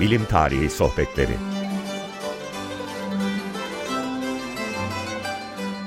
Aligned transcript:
Bilim 0.00 0.24
Tarihi 0.24 0.70
Sohbetleri 0.70 1.36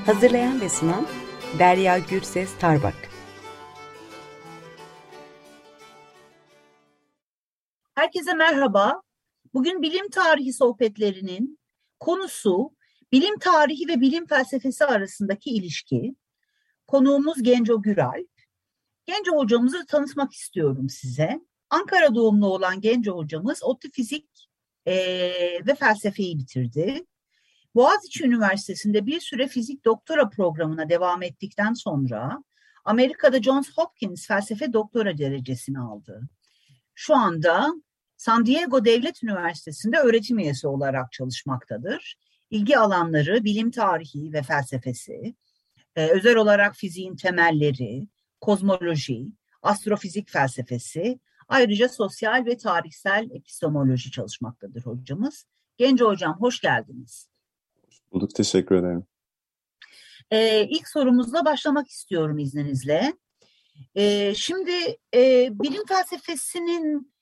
Hazırlayan 0.05 0.62
ve 0.62 0.70
sunan 0.70 1.08
Derya 1.60 1.99
Gürses 1.99 2.58
Tarbak 2.60 2.96
Herkese 7.96 8.33
merhaba. 8.33 9.01
Bugün 9.54 9.81
bilim 9.81 10.10
tarihi 10.10 10.54
sohbetlerinin 10.54 11.59
konusu 12.00 12.76
bilim 13.12 13.40
tarihi 13.40 13.87
ve 13.87 14.01
bilim 14.01 14.27
felsefesi 14.27 14.86
arasındaki 14.86 15.50
ilişki. 15.50 16.16
Konuğumuz 16.88 17.44
Genco 17.44 17.82
Güral. 17.82 18.26
Genco 19.05 19.38
hocamızı 19.38 19.86
tanıtmak 19.86 20.34
istiyorum 20.34 20.90
size. 20.90 21.40
Ankara 21.73 22.16
doğumlu 22.16 22.48
olan 22.48 22.82
Genco 22.82 23.18
hocamız 23.18 23.63
ODTÜ 23.63 23.91
Fizik 23.91 24.50
e, 24.86 24.95
ve 25.68 25.76
felsefeyi 25.76 26.38
bitirdi. 26.38 27.05
Boğaziçi 27.76 28.26
Üniversitesi'nde 28.26 29.05
bir 29.05 29.20
süre 29.20 29.48
fizik 29.48 29.86
doktora 29.86 30.30
programına 30.30 30.90
devam 30.90 31.23
ettikten 31.23 31.73
sonra 31.73 32.44
Amerika'da 32.86 33.41
Johns 33.41 33.70
Hopkins 33.77 34.27
felsefe 34.27 34.73
doktora 34.73 35.18
derecesini 35.18 35.80
aldı. 35.80 36.22
Şu 36.96 37.16
anda 37.16 37.74
San 38.18 38.46
Diego 38.46 38.85
Devlet 38.85 39.24
Üniversitesi'nde 39.24 39.98
öğretim 39.98 40.40
üyesi 40.40 40.68
olarak 40.68 41.12
çalışmaktadır. 41.12 42.16
İlgi 42.49 42.77
alanları 42.77 43.44
bilim 43.44 43.71
tarihi 43.71 44.34
ve 44.34 44.44
felsefesi, 44.44 45.35
ee, 45.96 46.08
özel 46.08 46.35
olarak 46.35 46.76
fiziğin 46.76 47.16
temelleri, 47.16 48.08
kozmoloji, 48.41 49.27
astrofizik 49.62 50.29
felsefesi, 50.29 51.20
ayrıca 51.48 51.90
sosyal 51.90 52.46
ve 52.46 52.58
tarihsel 52.58 53.30
epistemoloji 53.32 54.12
çalışmaktadır 54.12 54.86
hocamız. 54.86 55.46
Genco 55.77 56.05
hocam 56.05 56.35
hoş 56.40 56.62
geldiniz. 56.62 57.30
Bulduk, 58.12 58.35
teşekkür 58.35 58.76
ederim. 58.76 59.05
Ee, 60.32 60.68
ilk 60.70 60.88
sorumuzla 60.88 61.46
başlamak 61.46 61.88
istiyorum 61.88 62.38
izninizle. 62.38 63.13
Ee, 63.96 64.33
şimdi 64.35 64.72
e, 65.16 65.50
bilim 65.52 65.85
felsefesinin 65.85 67.13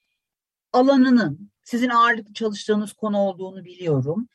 alanının 0.74 1.52
sizin 1.64 1.90
ağırlıklı 1.90 2.34
çalıştığınız 2.34 2.94
konu 2.94 3.18
olduğunu 3.18 3.66
biliyorum. 3.66 4.28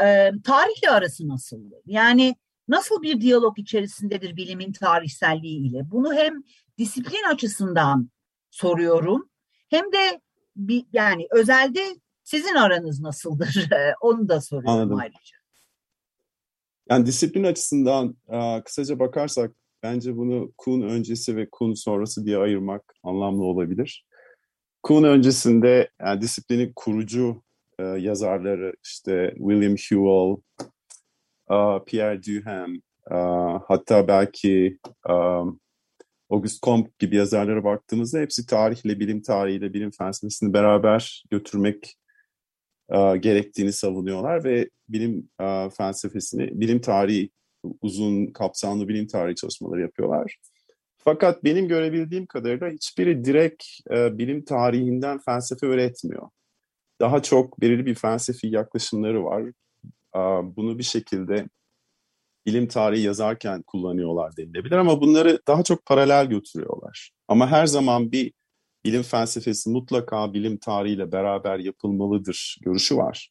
Ee, 0.00 0.30
tarihle 0.44 0.90
arası 0.90 1.28
nasıl? 1.28 1.60
Yani 1.86 2.36
nasıl 2.68 3.02
bir 3.02 3.20
diyalog 3.20 3.58
içerisindedir 3.58 4.36
bilimin 4.36 4.72
tarihselliği 4.72 5.70
ile? 5.70 5.90
Bunu 5.90 6.14
hem 6.14 6.42
disiplin 6.78 7.24
açısından 7.34 8.10
soruyorum 8.56 9.28
hem 9.70 9.92
de 9.92 10.20
bir, 10.56 10.84
yani 10.92 11.26
özelde 11.30 11.84
sizin 12.24 12.54
aranız 12.54 13.00
nasıldır? 13.00 13.68
Onu 14.00 14.28
da 14.28 14.40
soruyorum 14.40 14.80
Anladım. 14.80 14.98
ayrıca. 14.98 15.36
Yani 16.90 17.06
disiplin 17.06 17.44
açısından 17.44 18.16
kısaca 18.64 18.98
bakarsak 18.98 19.52
bence 19.82 20.16
bunu 20.16 20.52
Kuhn 20.58 20.82
öncesi 20.82 21.36
ve 21.36 21.48
Kuhn 21.50 21.72
sonrası 21.72 22.26
diye 22.26 22.38
ayırmak 22.38 22.94
anlamlı 23.02 23.44
olabilir. 23.44 24.06
Kuhn 24.82 25.04
öncesinde 25.04 25.90
yani 26.00 26.20
disiplinin 26.20 26.72
kurucu 26.76 27.42
e, 27.78 27.82
yazarları 27.82 28.72
işte 28.84 29.34
William 29.36 29.76
Whewell, 29.76 30.36
uh, 31.50 31.84
Pierre 31.86 32.22
Duhem, 32.22 32.74
uh, 33.10 33.60
hatta 33.68 34.08
belki 34.08 34.78
um, 35.08 35.60
Auguste 36.30 36.66
Comte 36.66 36.90
gibi 36.98 37.16
yazarlara 37.16 37.64
baktığımızda 37.64 38.18
hepsi 38.18 38.46
tarihle, 38.46 39.00
bilim 39.00 39.22
tarihiyle, 39.22 39.72
bilim 39.72 39.90
felsefesini 39.90 40.52
beraber 40.52 41.24
götürmek 41.30 41.96
uh, 42.88 43.22
gerektiğini 43.22 43.72
savunuyorlar 43.72 44.44
ve 44.44 44.70
bilim 44.88 45.28
uh, 45.40 45.70
felsefesini, 45.70 46.60
bilim 46.60 46.80
tarihi, 46.80 47.30
uzun 47.82 48.26
kapsamlı 48.26 48.88
bilim 48.88 49.06
tarihi 49.06 49.34
çalışmaları 49.34 49.80
yapıyorlar. 49.80 50.38
Fakat 51.06 51.44
benim 51.44 51.68
görebildiğim 51.68 52.26
kadarıyla 52.26 52.70
hiçbiri 52.70 53.24
direkt 53.24 53.64
e, 53.90 54.18
bilim 54.18 54.44
tarihinden 54.44 55.18
felsefe 55.18 55.66
öğretmiyor. 55.66 56.28
Daha 57.00 57.22
çok 57.22 57.60
belirli 57.60 57.86
bir 57.86 57.94
felsefi 57.94 58.46
yaklaşımları 58.46 59.24
var. 59.24 59.42
E, 60.16 60.20
bunu 60.56 60.78
bir 60.78 60.82
şekilde 60.82 61.48
bilim 62.46 62.68
tarihi 62.68 63.02
yazarken 63.02 63.62
kullanıyorlar 63.62 64.36
denilebilir 64.36 64.76
ama 64.76 65.00
bunları 65.00 65.40
daha 65.46 65.62
çok 65.62 65.86
paralel 65.86 66.26
götürüyorlar. 66.26 67.10
Ama 67.28 67.50
her 67.50 67.66
zaman 67.66 68.12
bir 68.12 68.32
bilim 68.84 69.02
felsefesi 69.02 69.70
mutlaka 69.70 70.34
bilim 70.34 70.58
tarihiyle 70.58 71.12
beraber 71.12 71.58
yapılmalıdır 71.58 72.56
görüşü 72.62 72.96
var. 72.96 73.30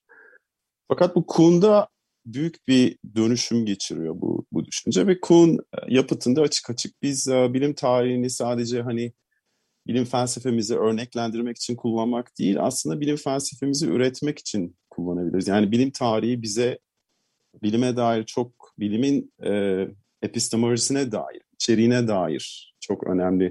Fakat 0.88 1.16
bu 1.16 1.26
Kuhn'da 1.26 1.88
büyük 2.26 2.68
bir 2.68 2.98
dönüşüm 3.16 3.66
geçiriyor 3.66 4.22
bu, 4.22 4.46
bu 4.52 4.66
düşünce 4.66 5.08
ve 5.08 5.20
Kuhn 5.22 5.58
e, 5.58 5.78
yapıtında 5.88 6.42
açık 6.42 6.70
açık 6.70 7.02
biz 7.02 7.28
uh, 7.28 7.54
bilim 7.54 7.74
tarihini 7.74 8.30
sadece 8.30 8.82
hani 8.82 9.14
bilim 9.88 10.06
felsefemizi 10.06 10.78
örneklendirmek 10.78 11.58
için 11.58 11.76
kullanmak 11.76 12.38
değil 12.40 12.58
aslında 12.60 13.02
bilim 13.02 13.16
felsefemizi 13.16 13.88
üretmek 13.88 14.40
için 14.40 14.78
kullanabiliriz. 14.90 15.48
Yani 15.48 15.72
bilim 15.72 15.92
tarihi 15.92 16.42
bize 16.42 16.80
bilime 17.64 17.98
dair 17.98 18.24
çok 18.24 18.65
bilimin 18.80 19.34
e, 19.46 19.82
epistemolojisine 20.22 21.12
dair, 21.12 21.42
içeriğine 21.54 22.08
dair 22.08 22.76
çok 22.80 23.08
önemli 23.08 23.46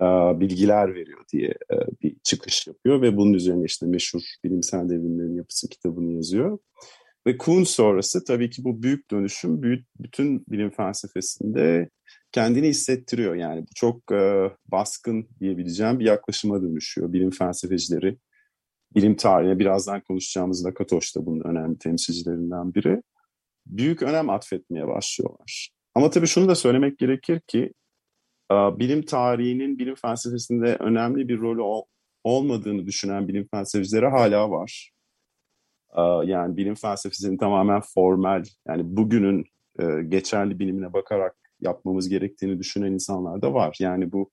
e, 0.00 0.04
bilgiler 0.40 0.94
veriyor 0.94 1.24
diye 1.32 1.48
e, 1.48 1.76
bir 2.02 2.16
çıkış 2.24 2.66
yapıyor 2.66 3.02
ve 3.02 3.16
bunun 3.16 3.32
üzerine 3.32 3.64
işte 3.64 3.86
meşhur 3.86 4.20
bilimsel 4.44 4.88
devrimlerin 4.88 5.36
yapısı 5.36 5.68
kitabını 5.68 6.12
yazıyor. 6.12 6.58
Ve 7.26 7.38
Kuhn 7.38 7.62
sonrası 7.62 8.24
tabii 8.24 8.50
ki 8.50 8.64
bu 8.64 8.82
büyük 8.82 9.10
dönüşüm 9.10 9.62
büyük, 9.62 9.86
bütün 9.98 10.44
bilim 10.48 10.70
felsefesinde 10.70 11.90
kendini 12.32 12.68
hissettiriyor. 12.68 13.34
Yani 13.34 13.62
bu 13.62 13.74
çok 13.74 14.12
e, 14.12 14.50
baskın 14.66 15.28
diyebileceğim 15.40 15.98
bir 15.98 16.04
yaklaşıma 16.04 16.62
dönüşüyor. 16.62 17.12
Bilim 17.12 17.30
felsefecileri, 17.30 18.18
bilim 18.94 19.16
tarihine 19.16 19.58
birazdan 19.58 20.00
konuşacağımız 20.00 20.66
Lakatoş 20.66 21.16
da 21.16 21.26
bunun 21.26 21.44
önemli 21.44 21.78
temsilcilerinden 21.78 22.74
biri. 22.74 23.02
Büyük 23.68 24.02
önem 24.02 24.30
atfetmeye 24.30 24.88
başlıyorlar. 24.88 25.70
Ama 25.94 26.10
tabii 26.10 26.26
şunu 26.26 26.48
da 26.48 26.54
söylemek 26.54 26.98
gerekir 26.98 27.40
ki 27.40 27.72
e, 28.52 28.54
bilim 28.54 29.02
tarihinin 29.02 29.78
bilim 29.78 29.94
felsefesinde 29.94 30.76
önemli 30.80 31.28
bir 31.28 31.40
rolü 31.40 31.60
ol, 31.60 31.82
olmadığını 32.24 32.86
düşünen 32.86 33.28
bilim 33.28 33.48
felsefecileri 33.50 34.06
hala 34.06 34.50
var. 34.50 34.90
Yani 36.24 36.56
bilim 36.56 36.74
felsefesinin 36.74 37.38
tamamen 37.38 37.80
formel, 37.94 38.44
yani 38.68 38.82
bugünün 38.84 39.44
e, 39.80 40.02
geçerli 40.02 40.58
bilimine 40.58 40.92
bakarak 40.92 41.36
yapmamız 41.60 42.08
gerektiğini 42.08 42.58
düşünen 42.58 42.92
insanlar 42.92 43.42
da 43.42 43.54
var. 43.54 43.76
Yani 43.80 44.12
bu 44.12 44.30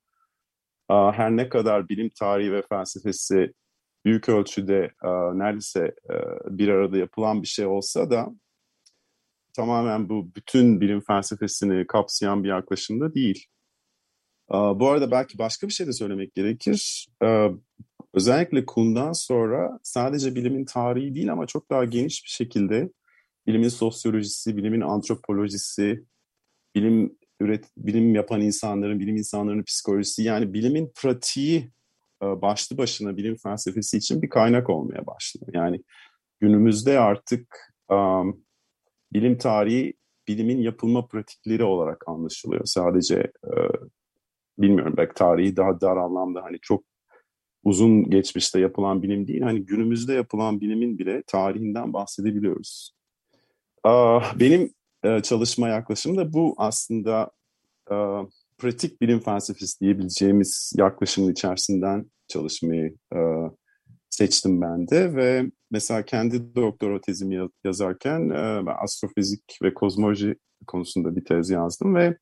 her 0.90 1.32
ne 1.32 1.50
kadar 1.50 1.90
bilim 1.90 2.10
tarihi 2.20 2.54
ve 2.54 2.62
felsefesi 2.70 3.54
büyük 4.06 4.30
ölçüde 4.30 4.92
neredeyse 5.34 5.96
e, 6.10 6.16
bir 6.58 6.68
arada 6.68 6.98
yapılan 6.98 7.42
bir 7.42 7.48
şey 7.48 7.66
olsa 7.66 8.12
da 8.12 8.28
tamamen 9.56 10.10
bu 10.10 10.36
bütün 10.36 10.82
bilim 10.82 11.02
felsefesini 11.02 11.88
kapsayan 11.88 12.44
bir 12.44 12.50
yaklaşımda 12.50 13.14
değil. 13.14 13.46
Bu 14.52 14.90
arada 14.90 15.12
belki 15.12 15.38
başka 15.38 15.68
bir 15.68 15.74
şey 15.74 15.88
de 15.88 15.94
söylemek 15.94 16.36
gerekir. 16.36 17.08
Özellikle 18.14 18.66
Kuhn'dan 18.66 19.12
sonra 19.12 19.80
sadece 19.84 20.36
bilimin 20.36 20.66
tarihi 20.66 21.16
değil 21.16 21.32
ama 21.32 21.48
çok 21.48 21.70
daha 21.70 21.86
geniş 21.86 22.24
bir 22.26 22.30
şekilde 22.30 22.90
bilimin 23.48 23.70
sosyolojisi, 23.70 24.58
bilimin 24.58 24.82
antropolojisi, 24.82 26.06
bilim 26.76 27.18
üret 27.40 27.66
bilim 27.78 28.16
yapan 28.16 28.42
insanların, 28.42 29.00
bilim 29.00 29.16
insanlarının 29.16 29.64
psikolojisi 29.64 30.24
yani 30.24 30.54
bilimin 30.54 30.92
pratiği 30.96 31.72
başlı 32.22 32.78
başına 32.78 33.18
bilim 33.18 33.36
felsefesi 33.36 33.98
için 33.98 34.22
bir 34.22 34.30
kaynak 34.30 34.70
olmaya 34.70 35.08
başlıyor. 35.08 35.48
Yani 35.54 35.82
günümüzde 36.40 37.00
artık 37.00 37.74
um, 37.90 38.45
bilim 39.14 39.38
tarihi 39.38 39.94
bilimin 40.28 40.62
yapılma 40.62 41.08
pratikleri 41.08 41.64
olarak 41.64 42.04
anlaşılıyor. 42.08 42.66
Sadece 42.66 43.32
uh, 43.44 43.88
bilmiyorum 44.58 44.94
belki 44.98 45.14
tarihi 45.14 45.56
daha 45.56 45.82
dar 45.82 45.98
anlamda 45.98 46.44
hani 46.44 46.58
çok 46.62 46.84
uzun 47.64 48.10
geçmişte 48.10 48.60
yapılan 48.60 49.04
bilim 49.04 49.28
değil, 49.28 49.42
hani 49.42 49.66
günümüzde 49.66 50.14
yapılan 50.14 50.62
bilimin 50.62 50.98
bile 50.98 51.24
tarihinden 51.28 51.94
bahsedebiliyoruz. 51.94 52.96
Benim 54.40 54.74
e, 55.04 55.22
çalışma 55.22 55.68
yaklaşımım 55.68 56.18
da 56.18 56.34
bu 56.34 56.54
aslında 56.58 57.32
e, 57.92 57.96
pratik 58.58 59.02
bilim 59.02 59.20
felsefesi 59.20 59.80
diyebileceğimiz 59.80 60.74
yaklaşımın 60.78 61.32
içerisinden 61.32 62.06
çalışmayı 62.28 62.96
e, 63.16 63.20
seçtim 64.16 64.62
ben 64.62 64.88
de 64.88 65.16
ve 65.16 65.52
mesela 65.72 66.06
kendi 66.06 66.56
doktora 66.56 67.02
tezimi 67.02 67.50
yazarken 67.64 68.30
astrofizik 68.84 69.58
ve 69.64 69.74
kozmoloji 69.74 70.36
konusunda 70.68 71.16
bir 71.16 71.26
tez 71.26 71.50
yazdım 71.50 71.96
ve 71.96 72.18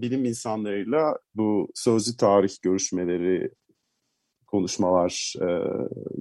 bilim 0.00 0.24
insanlarıyla 0.24 1.18
bu 1.34 1.68
sözlü 1.74 2.16
tarih 2.16 2.62
görüşmeleri 2.62 3.50
konuşmalar, 4.46 5.34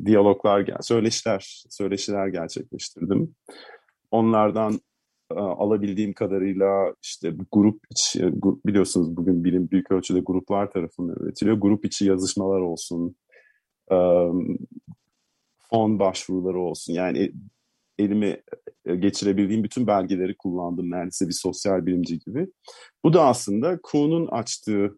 diyaloglar, 0.06 0.78
söyleşiler, 0.82 1.64
söyleşiler 1.70 2.28
gerçekleştirdim. 2.28 3.36
Onlardan 4.12 4.80
alabildiğim 5.36 6.14
kadarıyla 6.14 6.94
işte 7.04 7.34
grup 7.52 7.82
içi, 7.92 8.32
biliyorsunuz 8.66 9.18
bugün 9.18 9.44
bilim 9.44 9.72
büyük 9.72 9.92
ölçüde 9.92 10.20
gruplar 10.20 10.72
tarafından 10.72 11.16
üretiliyor. 11.20 11.58
Grup 11.58 11.86
içi 11.86 12.06
yazışmalar 12.06 12.60
olsun, 12.60 13.16
fon 15.70 16.00
başvuruları 16.00 16.60
olsun. 16.60 16.94
Yani 16.94 17.32
elime 18.00 18.42
e, 18.86 18.96
geçirebildiğim 18.96 19.64
bütün 19.64 19.88
belgeleri 19.88 20.38
kullandım 20.38 20.92
neredeyse 20.92 21.28
bir 21.28 21.38
sosyal 21.42 21.86
bilimci 21.86 22.20
gibi. 22.20 22.48
Bu 23.04 23.14
da 23.14 23.26
aslında 23.26 23.80
Kuhn'un 23.84 24.28
açtığı 24.28 24.98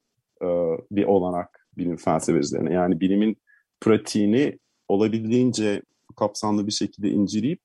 bir 0.92 1.04
olanak 1.04 1.68
bilim 1.78 1.98
felsefecilerine. 1.98 2.74
Yani 2.74 3.00
bilimin 3.00 3.38
pratiğini 3.82 4.60
olabildiğince 4.88 5.82
kapsamlı 6.18 6.68
bir 6.68 6.72
şekilde 6.72 7.10
inceleyip 7.10 7.62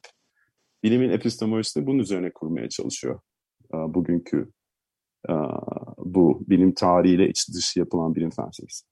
bilimin 0.82 1.10
epistemolojisini 1.10 1.86
bunun 1.86 1.98
üzerine 1.98 2.32
kurmaya 2.32 2.68
çalışıyor. 2.68 3.20
Bugünkü 3.72 4.52
bu 5.98 6.44
bilim 6.48 6.74
tarihiyle 6.74 7.28
iç 7.28 7.48
dışı 7.54 7.78
yapılan 7.78 8.14
bilim 8.14 8.30
felsefesi. 8.30 8.89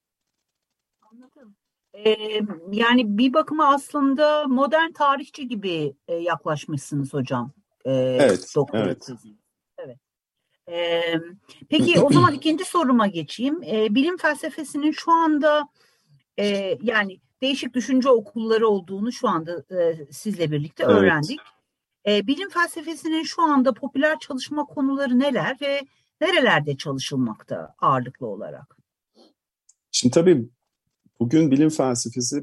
Yani 2.72 3.18
bir 3.18 3.32
bakıma 3.32 3.74
aslında 3.74 4.46
modern 4.46 4.92
tarihçi 4.92 5.48
gibi 5.48 5.94
e, 6.08 6.14
yaklaşmışsınız 6.14 7.14
hocam. 7.14 7.52
Ee, 7.84 7.92
evet, 8.20 8.54
evet. 8.72 9.08
Evet. 9.78 9.98
Ee, 10.68 11.14
peki 11.68 12.00
o 12.02 12.12
zaman 12.12 12.32
ikinci 12.34 12.64
soruma 12.64 13.06
geçeyim. 13.06 13.62
Ee, 13.62 13.94
bilim 13.94 14.16
felsefesinin 14.16 14.92
şu 14.92 15.12
anda 15.12 15.68
e, 16.38 16.78
yani 16.82 17.20
değişik 17.42 17.74
düşünce 17.74 18.08
okulları 18.08 18.68
olduğunu 18.68 19.12
şu 19.12 19.28
anda 19.28 19.64
e, 19.80 20.06
sizle 20.10 20.50
birlikte 20.50 20.84
evet. 20.84 20.94
öğrendik. 20.94 21.40
E, 22.06 22.26
bilim 22.26 22.48
felsefesinin 22.48 23.22
şu 23.22 23.42
anda 23.42 23.74
popüler 23.74 24.18
çalışma 24.18 24.64
konuları 24.64 25.18
neler 25.18 25.56
ve 25.60 25.80
nerelerde 26.20 26.76
çalışılmakta 26.76 27.74
ağırlıklı 27.78 28.26
olarak? 28.26 28.76
Şimdi 29.90 30.14
tabii 30.14 30.48
bugün 31.20 31.50
bilim 31.50 31.68
felsefesi 31.68 32.42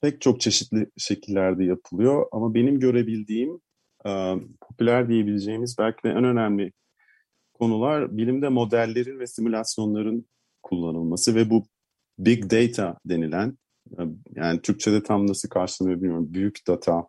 pek 0.00 0.20
çok 0.20 0.40
çeşitli 0.40 0.90
şekillerde 0.96 1.64
yapılıyor 1.64 2.26
ama 2.32 2.54
benim 2.54 2.80
görebildiğim 2.80 3.60
e, 4.06 4.34
popüler 4.60 5.08
diyebileceğimiz 5.08 5.76
belki 5.78 6.02
de 6.02 6.08
en 6.08 6.24
önemli 6.24 6.72
konular 7.54 8.16
bilimde 8.16 8.48
modellerin 8.48 9.18
ve 9.18 9.26
simülasyonların 9.26 10.26
kullanılması 10.62 11.34
ve 11.34 11.50
bu 11.50 11.64
big 12.18 12.50
data 12.50 12.98
denilen 13.04 13.58
yani 14.34 14.60
Türkçe'de 14.62 15.02
tam 15.02 15.26
nasıl 15.26 15.48
karşılanıyor 15.48 15.98
bilmiyorum. 16.00 16.34
Büyük 16.34 16.66
data 16.66 17.08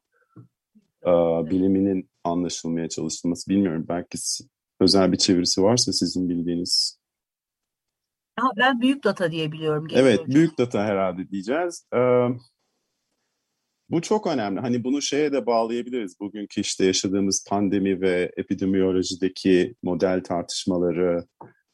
e, 1.04 1.12
biliminin 1.52 2.10
anlaşılmaya 2.24 2.90
çalışılması 2.90 3.50
bilmiyorum. 3.50 3.86
Belki 3.90 4.18
özel 4.80 5.12
bir 5.12 5.18
çevirisi 5.18 5.64
varsa 5.64 5.94
sizin 5.94 6.30
bildiğiniz. 6.30 7.01
Ha, 8.36 8.48
ben 8.58 8.82
büyük 8.82 9.04
data 9.04 9.32
diye 9.32 9.52
biliyorum. 9.52 9.88
Evet, 9.94 10.20
hocam. 10.20 10.36
büyük 10.36 10.58
data 10.58 10.84
herhalde 10.84 11.30
diyeceğiz. 11.30 11.88
Ee, 11.94 12.28
bu 13.90 14.02
çok 14.02 14.28
önemli. 14.28 14.60
Hani 14.60 14.84
bunu 14.84 15.02
şeye 15.02 15.34
de 15.34 15.46
bağlayabiliriz. 15.46 16.20
Bugünkü 16.20 16.62
işte 16.62 16.86
yaşadığımız 16.86 17.46
pandemi 17.50 18.02
ve 18.02 18.32
epidemiyolojideki 18.38 19.76
model 19.84 20.24
tartışmaları, 20.24 21.26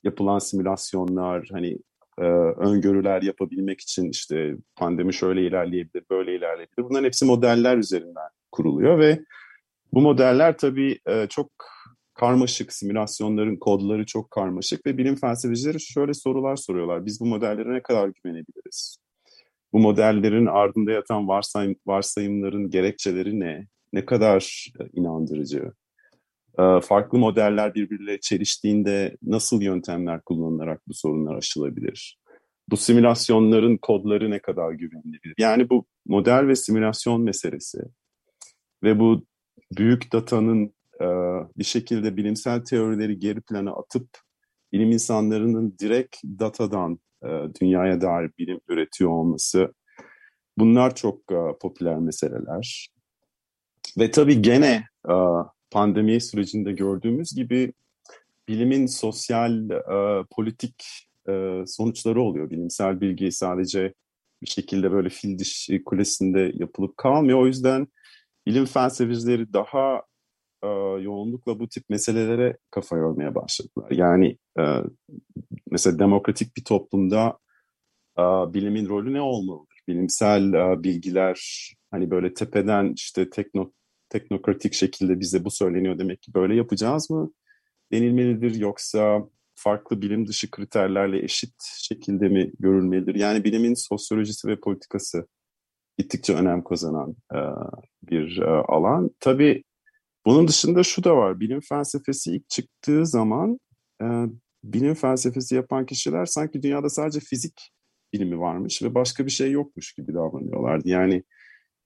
yapılan 0.04 0.40
simülasyonlar, 0.40 1.48
hani 1.52 1.78
e, 2.20 2.24
öngörüler 2.58 3.22
yapabilmek 3.22 3.82
için 3.82 4.10
işte 4.10 4.56
pandemi 4.76 5.14
şöyle 5.14 5.48
ilerleyebilir, 5.48 6.04
böyle 6.10 6.36
ilerleyebilir. 6.36 6.90
Bunların 6.90 7.06
hepsi 7.06 7.26
modeller 7.26 7.78
üzerinden 7.78 8.30
kuruluyor 8.52 9.00
ve 9.00 9.20
bu 9.94 10.02
modeller 10.02 10.58
tabii 10.58 11.00
e, 11.08 11.28
çok 11.28 11.52
karmaşık, 12.18 12.74
simülasyonların 12.74 13.56
kodları 13.56 14.06
çok 14.06 14.32
karmaşık 14.32 14.86
ve 14.86 14.98
bilim 14.98 15.16
felsefecileri 15.16 15.80
şöyle 15.80 16.14
sorular 16.14 16.56
soruyorlar. 16.56 17.06
Biz 17.06 17.20
bu 17.20 17.26
modellere 17.26 17.74
ne 17.74 17.82
kadar 17.82 18.08
güvenebiliriz? 18.08 18.98
Bu 19.74 19.80
modellerin 19.80 20.46
ardında 20.46 20.92
yatan 20.92 21.28
varsayım, 21.28 21.76
varsayımların 21.88 22.70
gerekçeleri 22.70 23.40
ne? 23.40 23.68
Ne 23.94 24.06
kadar 24.06 24.68
e, 24.80 24.84
inandırıcı? 24.94 25.72
E, 26.60 26.82
farklı 26.82 27.18
modeller 27.18 27.76
birbirleriyle 27.76 28.20
çeliştiğinde 28.20 29.18
nasıl 29.24 29.62
yöntemler 29.62 30.22
kullanılarak 30.22 30.82
bu 30.88 30.94
sorunlar 30.94 31.36
aşılabilir? 31.36 32.20
Bu 32.70 32.78
simülasyonların 32.78 33.78
kodları 33.78 34.32
ne 34.32 34.40
kadar 34.40 34.72
güvenilebilir? 34.72 35.36
Yani 35.38 35.70
bu 35.70 35.86
model 36.06 36.48
ve 36.48 36.56
simülasyon 36.56 37.22
meselesi 37.22 37.78
ve 38.84 39.00
bu 39.00 39.26
büyük 39.78 40.14
datanın 40.14 40.77
e, 41.02 41.06
bir 41.58 41.64
şekilde 41.64 42.18
bilimsel 42.18 42.64
teorileri 42.64 43.20
geri 43.20 43.42
plana 43.42 43.72
atıp 43.72 44.08
bilim 44.72 44.92
insanlarının 44.92 45.76
direkt 45.80 46.16
datadan 46.24 47.00
dünyaya 47.62 48.02
dair 48.02 48.32
bilim 48.40 48.60
üretiyor 48.68 49.10
olması 49.10 49.74
bunlar 50.58 50.96
çok 50.96 51.22
popüler 51.62 51.98
meseleler. 51.98 52.90
Ve 53.98 54.12
tabii 54.12 54.42
gene 54.42 54.84
pandemi 55.72 56.22
sürecinde 56.22 56.72
gördüğümüz 56.72 57.36
gibi 57.36 57.74
bilimin 58.48 58.86
sosyal, 58.86 59.70
e, 59.70 60.26
politik 60.32 60.86
e, 61.30 61.64
sonuçları 61.68 62.22
oluyor. 62.22 62.50
Bilimsel 62.50 63.02
bilgi 63.02 63.32
sadece 63.32 63.94
bir 64.42 64.48
şekilde 64.48 64.92
böyle 64.92 65.10
fil 65.10 65.40
dişi 65.40 65.84
kulesinde 65.84 66.52
yapılıp 66.54 66.98
kalmıyor. 66.98 67.40
O 67.40 67.48
yüzden 67.48 67.88
bilim 68.46 68.66
felsefecileri 68.66 69.54
daha 69.54 70.02
e, 70.64 70.68
yoğunlukla 71.04 71.60
bu 71.60 71.70
tip 71.70 71.90
meselelere 71.90 72.58
kafa 72.72 72.98
yormaya 72.98 73.36
başladılar. 73.36 73.92
Yani 73.92 74.38
e, 74.60 74.64
mesela 75.72 76.00
demokratik 76.00 76.58
bir 76.58 76.64
toplumda 76.64 77.38
e, 78.20 78.24
bilimin 78.24 78.90
rolü 78.90 79.14
ne 79.14 79.22
olmalıdır? 79.22 79.80
Bilimsel 79.88 80.54
e, 80.54 80.84
bilgiler 80.84 81.70
hani 81.92 82.12
böyle 82.12 82.34
tepeden 82.34 82.94
işte 82.96 83.30
tekno 83.30 83.72
teknokratik 84.10 84.74
şekilde 84.74 85.20
bize 85.20 85.46
bu 85.46 85.52
söyleniyor 85.52 86.00
demek 86.00 86.22
ki 86.22 86.34
böyle 86.34 86.56
yapacağız 86.56 87.10
mı 87.10 87.32
denilmelidir 87.92 88.56
yoksa 88.56 89.30
farklı 89.56 90.02
bilim 90.02 90.28
dışı 90.28 90.52
kriterlerle 90.52 91.24
eşit 91.24 91.54
şekilde 91.62 92.30
mi 92.30 92.52
görülmelidir? 92.60 93.16
Yani 93.16 93.44
bilimin 93.44 93.74
sosyolojisi 93.74 94.48
ve 94.48 94.60
politikası 94.60 95.28
gittikçe 95.98 96.34
önem 96.34 96.64
kazanan 96.64 97.16
e, 97.34 97.40
bir 98.04 98.42
e, 98.42 98.50
alan. 98.50 99.12
Tabii 99.20 99.64
bunun 100.28 100.48
dışında 100.48 100.84
şu 100.84 101.04
da 101.04 101.18
var. 101.18 101.40
Bilim 101.40 101.60
felsefesi 101.62 102.36
ilk 102.36 102.50
çıktığı 102.50 103.06
zaman 103.06 103.60
e, 104.02 104.06
bilim 104.64 104.94
felsefesi 104.94 105.56
yapan 105.56 105.86
kişiler 105.86 106.26
sanki 106.26 106.64
dünyada 106.64 106.90
sadece 106.90 107.20
fizik 107.20 107.72
bilimi 108.14 108.40
varmış 108.40 108.84
ve 108.84 108.96
başka 108.96 109.26
bir 109.26 109.32
şey 109.32 109.52
yokmuş 109.52 109.94
gibi 109.94 110.14
davranıyorlardı. 110.14 110.90
Yani 110.90 111.24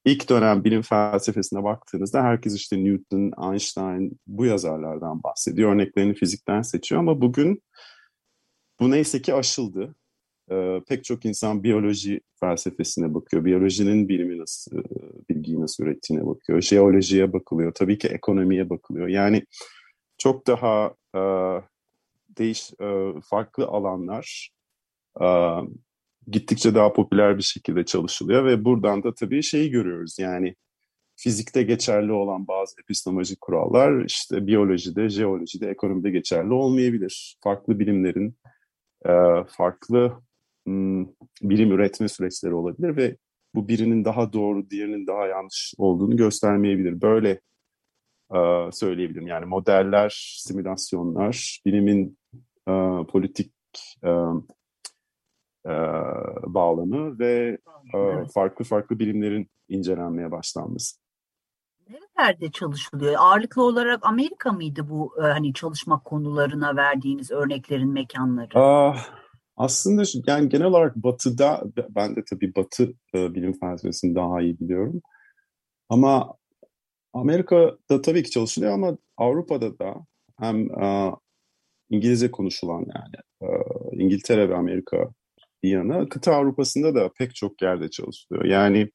ilk 0.06 0.30
dönem 0.30 0.64
bilim 0.64 0.82
felsefesine 0.82 1.64
baktığınızda 1.64 2.24
herkes 2.24 2.56
işte 2.56 2.84
Newton, 2.84 3.52
Einstein 3.52 4.20
bu 4.28 4.46
yazarlardan 4.46 5.24
bahsediyor. 5.24 5.74
Örneklerini 5.74 6.14
fizikten 6.14 6.62
seçiyor 6.62 7.02
ama 7.02 7.22
bugün 7.22 7.64
bu 8.80 8.92
neyse 8.92 9.22
ki 9.22 9.34
aşıldı. 9.34 9.96
Ee, 10.52 10.82
pek 10.88 11.04
çok 11.04 11.26
insan 11.26 11.64
biyoloji 11.64 12.22
felsefesine 12.40 13.14
bakıyor. 13.14 13.46
Biyolojinin 13.46 14.10
bilimi 14.10 14.38
nasıl, 14.38 14.78
e, 14.78 14.84
bilgiyi 15.30 15.62
nasıl 15.62 15.84
ürettiğine 15.84 16.28
bakıyor. 16.28 16.62
Jeolojiye 16.62 17.34
bakılıyor. 17.34 17.74
Tabii 17.74 17.98
ki 17.98 18.08
ekonomiye 18.08 18.70
bakılıyor. 18.70 19.08
Yani 19.08 19.46
çok 20.18 20.48
daha 20.48 20.96
e, 21.16 21.22
değiş 22.38 22.72
e, 22.82 23.14
farklı 23.24 23.66
alanlar 23.66 24.52
e, 25.22 25.28
gittikçe 26.28 26.76
daha 26.76 26.94
popüler 26.94 27.38
bir 27.38 27.44
şekilde 27.44 27.86
çalışılıyor 27.86 28.46
ve 28.46 28.66
buradan 28.66 29.04
da 29.04 29.14
tabii 29.14 29.44
şeyi 29.44 29.72
görüyoruz 29.72 30.20
yani 30.20 30.56
fizikte 31.16 31.64
geçerli 31.64 32.12
olan 32.12 32.48
bazı 32.48 32.82
epistemolojik 32.82 33.42
kurallar 33.42 34.06
işte 34.06 34.48
biyolojide, 34.48 35.10
jeolojide, 35.10 35.70
ekonomide 35.70 36.10
geçerli 36.10 36.54
olmayabilir. 36.54 37.38
Farklı 37.44 37.80
bilimlerin 37.80 38.38
e, 39.06 39.12
farklı 39.48 40.22
bilim 41.42 41.72
üretme 41.72 42.08
süreçleri 42.08 42.54
olabilir 42.54 42.98
ve 42.98 43.18
bu 43.56 43.68
birinin 43.68 44.06
daha 44.06 44.34
doğru, 44.34 44.70
diğerinin 44.70 45.08
daha 45.08 45.28
yanlış 45.28 45.74
olduğunu 45.78 46.18
göstermeyebilir. 46.18 47.02
Böyle 47.02 47.42
söyleyebilirim. 48.72 49.28
Yani 49.28 49.46
modeller, 49.46 50.38
simülasyonlar, 50.40 51.62
bilimin 51.66 52.18
politik 53.08 53.54
e, 55.66 55.72
bağlamı 56.44 57.20
ve 57.20 57.58
e, 57.94 58.26
farklı 58.34 58.66
farklı 58.66 59.00
bilimlerin 59.00 59.50
incelenmeye 59.70 60.32
başlanması. 60.32 60.98
Nerelerde 61.90 62.52
çalışılıyor? 62.52 63.16
Ağırlıklı 63.18 63.64
olarak 63.64 64.06
Amerika 64.06 64.52
mıydı 64.52 64.90
bu 64.90 65.14
e, 65.20 65.22
hani 65.22 65.54
çalışma 65.54 66.00
konularına 66.00 66.76
verdiğiniz 66.76 67.32
örneklerin 67.32 67.90
mekanları? 67.90 68.50
Ah, 68.54 69.08
Aslında 69.62 70.04
yani 70.28 70.50
genel 70.50 70.66
olarak 70.66 70.96
Batı'da, 70.96 71.64
ben 71.90 72.16
de 72.16 72.24
tabii 72.30 72.56
Batı 72.56 72.94
e, 73.16 73.34
bilim 73.34 73.60
felsefesini 73.60 74.16
daha 74.16 74.42
iyi 74.42 74.60
biliyorum. 74.60 75.02
Ama 75.90 76.34
Amerika'da 77.14 78.02
tabii 78.02 78.24
ki 78.24 78.32
çalışılıyor 78.32 78.74
ama 78.74 78.98
Avrupa'da 79.18 79.80
da 79.80 79.96
hem 80.40 80.72
e, 80.84 81.12
İngilizce 81.90 82.32
konuşulan 82.32 82.86
yani 82.96 83.16
e, 83.42 83.48
İngiltere 84.04 84.50
ve 84.50 84.56
Amerika 84.56 85.10
bir 85.64 85.70
yana 85.70 86.10
kıta 86.10 86.36
Avrupa'sında 86.36 86.96
da 86.96 87.10
pek 87.18 87.36
çok 87.36 87.62
yerde 87.62 87.90
çalışılıyor. 87.90 88.46
Yani 88.46 88.90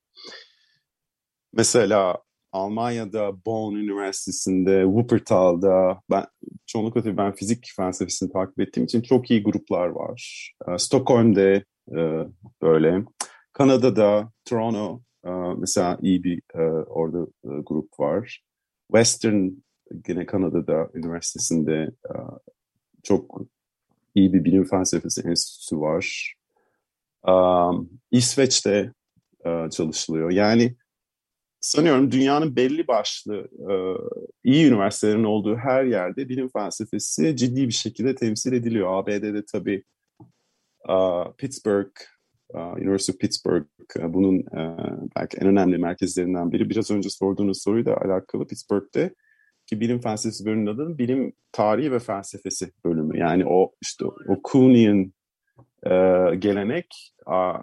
mesela 1.53 2.19
Almanya'da 2.53 3.45
Bonn 3.47 3.75
Üniversitesi'nde, 3.75 4.83
Wuppertal'da 4.87 6.01
ben 6.11 6.25
çoğunlukla 6.67 7.03
tabii 7.03 7.17
ben 7.17 7.33
fizik 7.33 7.73
felsefesini 7.77 8.33
takip 8.33 8.61
ettiğim 8.61 8.85
için 8.85 9.03
çok 9.03 9.31
iyi 9.31 9.43
gruplar 9.43 9.87
var. 9.87 10.51
E, 10.69 10.79
Stockholm'de 10.79 11.65
e, 11.97 12.27
böyle. 12.63 13.05
Kanada'da, 13.53 14.33
Toronto 14.45 15.01
e, 15.25 15.31
mesela 15.59 15.99
iyi 16.03 16.25
bir 16.25 16.43
e, 16.55 16.63
orada 16.71 17.27
e, 17.45 17.49
grup 17.67 18.01
var. 18.01 18.43
Western 18.93 19.51
yine 20.09 20.27
Kanada'da 20.27 20.91
üniversitesinde 20.95 21.91
e, 22.05 22.13
çok 23.03 23.41
iyi 24.15 24.33
bir 24.33 24.45
bilim 24.45 24.65
felsefesi 24.65 25.21
enstitüsü 25.21 25.81
var. 25.81 26.35
Um, 27.29 27.91
İsveç'te 28.11 28.93
uh, 29.45 29.71
çalışılıyor. 29.71 30.31
Yani 30.31 30.77
sanıyorum 31.67 32.13
dünyanın 32.13 32.57
belli 32.57 32.89
başlı 32.89 33.49
uh, 33.53 34.09
iyi 34.45 34.67
üniversitelerin 34.67 35.25
olduğu 35.25 35.57
her 35.57 35.85
yerde 35.85 36.29
bilim 36.29 36.49
felsefesi 36.49 37.37
ciddi 37.37 37.69
bir 37.69 37.73
şekilde 37.73 38.15
temsil 38.15 38.53
ediliyor. 38.53 38.99
ABD'de 38.99 39.45
tabii 39.53 39.85
uh, 40.89 41.33
Pittsburgh, 41.39 41.93
uh, 42.55 42.73
University 42.73 43.13
of 43.13 43.19
Pittsburgh 43.19 43.67
bunun 44.09 44.45
belki 45.17 45.37
en 45.37 45.47
önemli 45.47 45.79
merkezlerinden 45.79 46.53
biri. 46.53 46.71
Biraz 46.71 46.91
önce 46.91 47.11
sorduğunuz 47.11 47.63
soruyla 47.63 47.97
alakalı 47.97 48.47
Pittsburgh'te 48.47 49.15
ki 49.67 49.81
bilim 49.81 50.01
felsefesi 50.01 50.47
bölümünün 50.47 50.75
adının 50.75 50.99
bilim 50.99 51.33
tarihi 51.53 51.93
ve 51.93 51.99
felsefesi 51.99 52.73
bölümü. 52.85 53.19
Yani 53.19 53.47
o 53.47 53.73
işte 53.83 54.05
o 54.05 54.43
Kuhnian 54.43 55.13
e, 55.87 55.91
gelenek 56.39 57.15
a, 57.27 57.59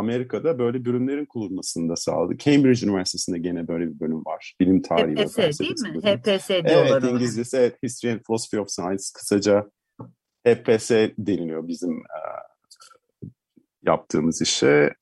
Amerika'da 0.00 0.58
böyle 0.58 0.84
bölümlerin 0.84 1.26
kurulmasını 1.26 1.88
da 1.88 1.96
sağladı. 1.96 2.36
Cambridge 2.38 2.86
Üniversitesi'nde 2.86 3.38
gene 3.38 3.68
böyle 3.68 3.86
bir 3.86 4.00
bölüm 4.00 4.24
var. 4.24 4.54
Bilim 4.60 4.82
tarihi 4.82 5.14
HPS, 5.14 5.38
ve 5.38 5.42
felsefesi 5.42 5.84
değil 5.84 5.96
mi? 5.96 6.02
Bölümü. 6.02 6.18
HPS 6.18 6.48
diyorlar. 6.48 7.02
Evet 7.02 7.12
İngilizcesi 7.12 7.56
evet, 7.56 7.82
History 7.82 8.12
and 8.12 8.20
Philosophy 8.20 8.60
of 8.60 8.70
Science 8.70 9.04
kısaca 9.14 9.70
HPS 10.46 10.90
deniliyor 11.18 11.68
bizim 11.68 11.92
e, 11.92 12.20
yaptığımız 13.82 14.42
işe. 14.42 14.94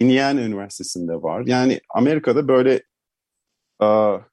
Indiana 0.00 0.40
Üniversitesi'nde 0.40 1.12
var. 1.12 1.42
Yani 1.46 1.80
Amerika'da 1.94 2.48
böyle 2.48 2.82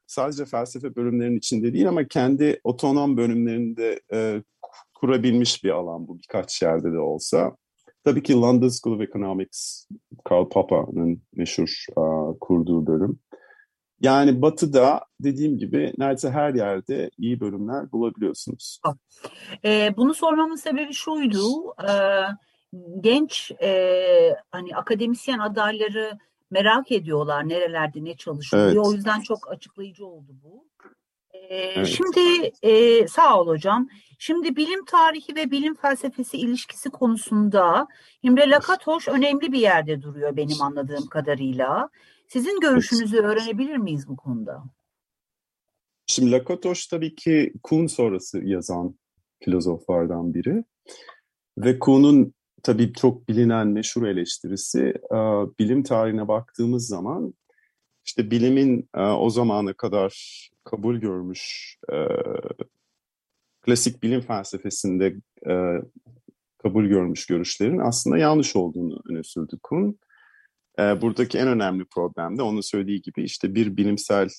sadece 0.07 0.45
felsefe 0.45 0.95
bölümlerinin 0.95 1.37
içinde 1.37 1.73
değil 1.73 1.87
ama 1.87 2.07
kendi 2.07 2.59
otonom 2.63 3.17
bölümlerinde 3.17 3.99
e, 4.13 4.43
kurabilmiş 4.93 5.63
bir 5.63 5.69
alan 5.69 6.07
bu 6.07 6.19
birkaç 6.19 6.61
yerde 6.61 6.93
de 6.93 6.99
olsa. 6.99 7.55
Tabii 8.07 8.23
ki 8.23 8.33
London 8.33 8.69
School 8.69 8.95
of 8.95 9.01
Economics, 9.01 9.87
Karl 10.25 10.49
Popper'ın 10.49 11.21
meşhur 11.33 11.85
uh, 11.95 12.37
kurduğu 12.41 12.87
bölüm. 12.87 13.19
Yani 14.01 14.41
batıda 14.41 15.05
dediğim 15.19 15.57
gibi 15.57 15.93
neredeyse 15.97 16.29
her 16.29 16.53
yerde 16.53 17.09
iyi 17.17 17.39
bölümler 17.39 17.91
bulabiliyorsunuz. 17.91 18.79
E, 19.65 19.93
bunu 19.97 20.13
sormamın 20.13 20.55
sebebi 20.55 20.93
şuydu. 20.93 21.73
E, 21.89 21.91
genç 23.01 23.51
e, 23.61 24.35
hani 24.51 24.75
akademisyen 24.75 25.39
adayları 25.39 26.11
merak 26.51 26.91
ediyorlar 26.91 27.49
nerelerde 27.49 28.03
ne 28.03 28.15
çalışılıyor. 28.15 28.67
Evet. 28.67 28.85
O 28.85 28.93
yüzden 28.93 29.21
çok 29.21 29.51
açıklayıcı 29.51 30.05
oldu 30.05 30.31
bu. 30.43 30.65
Ee, 31.49 31.55
evet. 31.55 31.87
Şimdi 31.87 32.51
e, 32.61 33.07
sağ 33.07 33.41
ol 33.41 33.47
hocam. 33.47 33.87
Şimdi 34.19 34.55
bilim 34.55 34.85
tarihi 34.85 35.35
ve 35.35 35.51
bilim 35.51 35.75
felsefesi 35.75 36.37
ilişkisi 36.37 36.89
konusunda 36.89 37.87
İmre 38.23 38.49
Lakatoş 38.49 39.07
önemli 39.07 39.51
bir 39.51 39.59
yerde 39.59 40.01
duruyor 40.01 40.37
benim 40.37 40.61
anladığım 40.61 41.07
kadarıyla. 41.07 41.89
Sizin 42.27 42.59
görüşünüzü 42.59 43.17
öğrenebilir 43.17 43.77
miyiz 43.77 44.07
bu 44.07 44.15
konuda? 44.15 44.63
Şimdi 46.07 46.31
Lakatoş 46.31 46.87
tabii 46.87 47.15
ki 47.15 47.53
Kuhn 47.63 47.85
sonrası 47.85 48.39
yazan 48.43 48.95
filozoflardan 49.43 50.33
biri. 50.33 50.63
Ve 51.57 51.79
Kuhn'un 51.79 52.33
tabii 52.63 52.93
çok 52.93 53.29
bilinen 53.29 53.67
meşhur 53.67 54.07
eleştirisi 54.07 54.93
bilim 55.59 55.83
tarihine 55.83 56.27
baktığımız 56.27 56.87
zaman 56.87 57.33
işte 58.05 58.31
bilimin 58.31 58.89
o 58.93 59.29
zamana 59.29 59.73
kadar 59.73 60.13
kabul 60.69 60.97
görmüş 60.97 61.75
klasik 63.61 64.03
bilim 64.03 64.21
felsefesinde 64.21 65.15
kabul 66.57 66.85
görmüş 66.85 67.25
görüşlerin 67.25 67.79
aslında 67.79 68.17
yanlış 68.17 68.55
olduğunu 68.55 69.01
öne 69.09 69.23
sürdü 69.23 69.57
Kuhn. 69.63 69.99
Buradaki 70.77 71.37
en 71.37 71.47
önemli 71.47 71.85
problem 71.85 72.37
de 72.37 72.41
onun 72.41 72.61
söylediği 72.61 73.01
gibi 73.01 73.23
işte 73.23 73.55
bir 73.55 73.77
bilimsel 73.77 74.29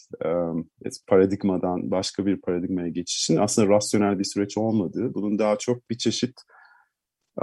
paradigmadan 1.07 1.91
başka 1.91 2.27
bir 2.27 2.41
paradigmaya 2.41 2.89
geçişin 2.89 3.37
aslında 3.37 3.69
rasyonel 3.69 4.19
bir 4.19 4.25
süreç 4.25 4.59
olmadığı, 4.59 5.15
bunun 5.15 5.39
daha 5.39 5.59
çok 5.59 5.91
bir 5.91 5.99
çeşit 5.99 6.35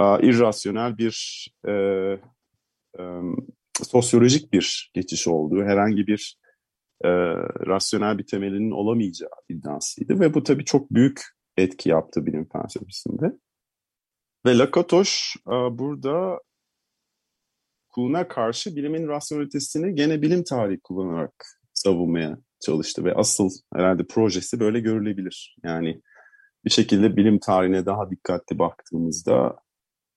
irrasyonel 0.00 0.98
bir 0.98 1.46
e, 1.68 1.72
e, 2.98 3.02
sosyolojik 3.82 4.52
bir 4.52 4.90
geçiş 4.94 5.28
olduğu, 5.28 5.62
herhangi 5.62 6.06
bir 6.06 6.38
e, 7.04 7.08
rasyonel 7.66 8.18
bir 8.18 8.26
temelinin 8.26 8.70
olamayacağı 8.70 9.30
iddiasıydı. 9.48 10.20
Ve 10.20 10.34
bu 10.34 10.42
tabii 10.42 10.64
çok 10.64 10.90
büyük 10.90 11.20
etki 11.56 11.88
yaptı 11.88 12.26
bilim 12.26 12.48
felsefesinde. 12.52 13.38
Ve 14.46 14.58
Lakatoş 14.58 15.36
e, 15.46 15.50
burada 15.50 16.40
Kuhn'a 17.88 18.28
karşı 18.28 18.76
bilimin 18.76 19.08
rasyonelitesini 19.08 19.94
gene 19.94 20.22
bilim 20.22 20.44
tarihi 20.44 20.80
kullanarak 20.80 21.46
savunmaya 21.74 22.38
çalıştı 22.66 23.04
ve 23.04 23.14
asıl 23.14 23.50
herhalde 23.74 24.06
projesi 24.06 24.60
böyle 24.60 24.80
görülebilir. 24.80 25.56
Yani 25.64 26.02
bir 26.64 26.70
şekilde 26.70 27.16
bilim 27.16 27.38
tarihine 27.38 27.86
daha 27.86 28.10
dikkatli 28.10 28.58
baktığımızda 28.58 29.56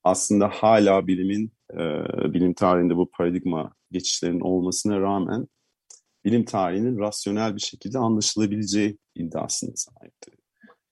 aslında 0.04 0.48
hala 0.48 1.08
bilimin, 1.08 1.54
e, 1.74 1.78
bilim 2.34 2.54
tarihinde 2.54 2.96
bu 2.96 3.10
paradigma 3.18 3.74
geçişlerinin 3.92 4.40
olmasına 4.40 5.02
rağmen 5.02 5.48
bilim 6.30 6.46
tarihinin 6.46 7.00
rasyonel 7.00 7.56
bir 7.56 7.62
şekilde 7.62 7.98
anlaşılabileceği 7.98 8.98
iddiasına 9.16 9.72
sahipti. 9.76 10.32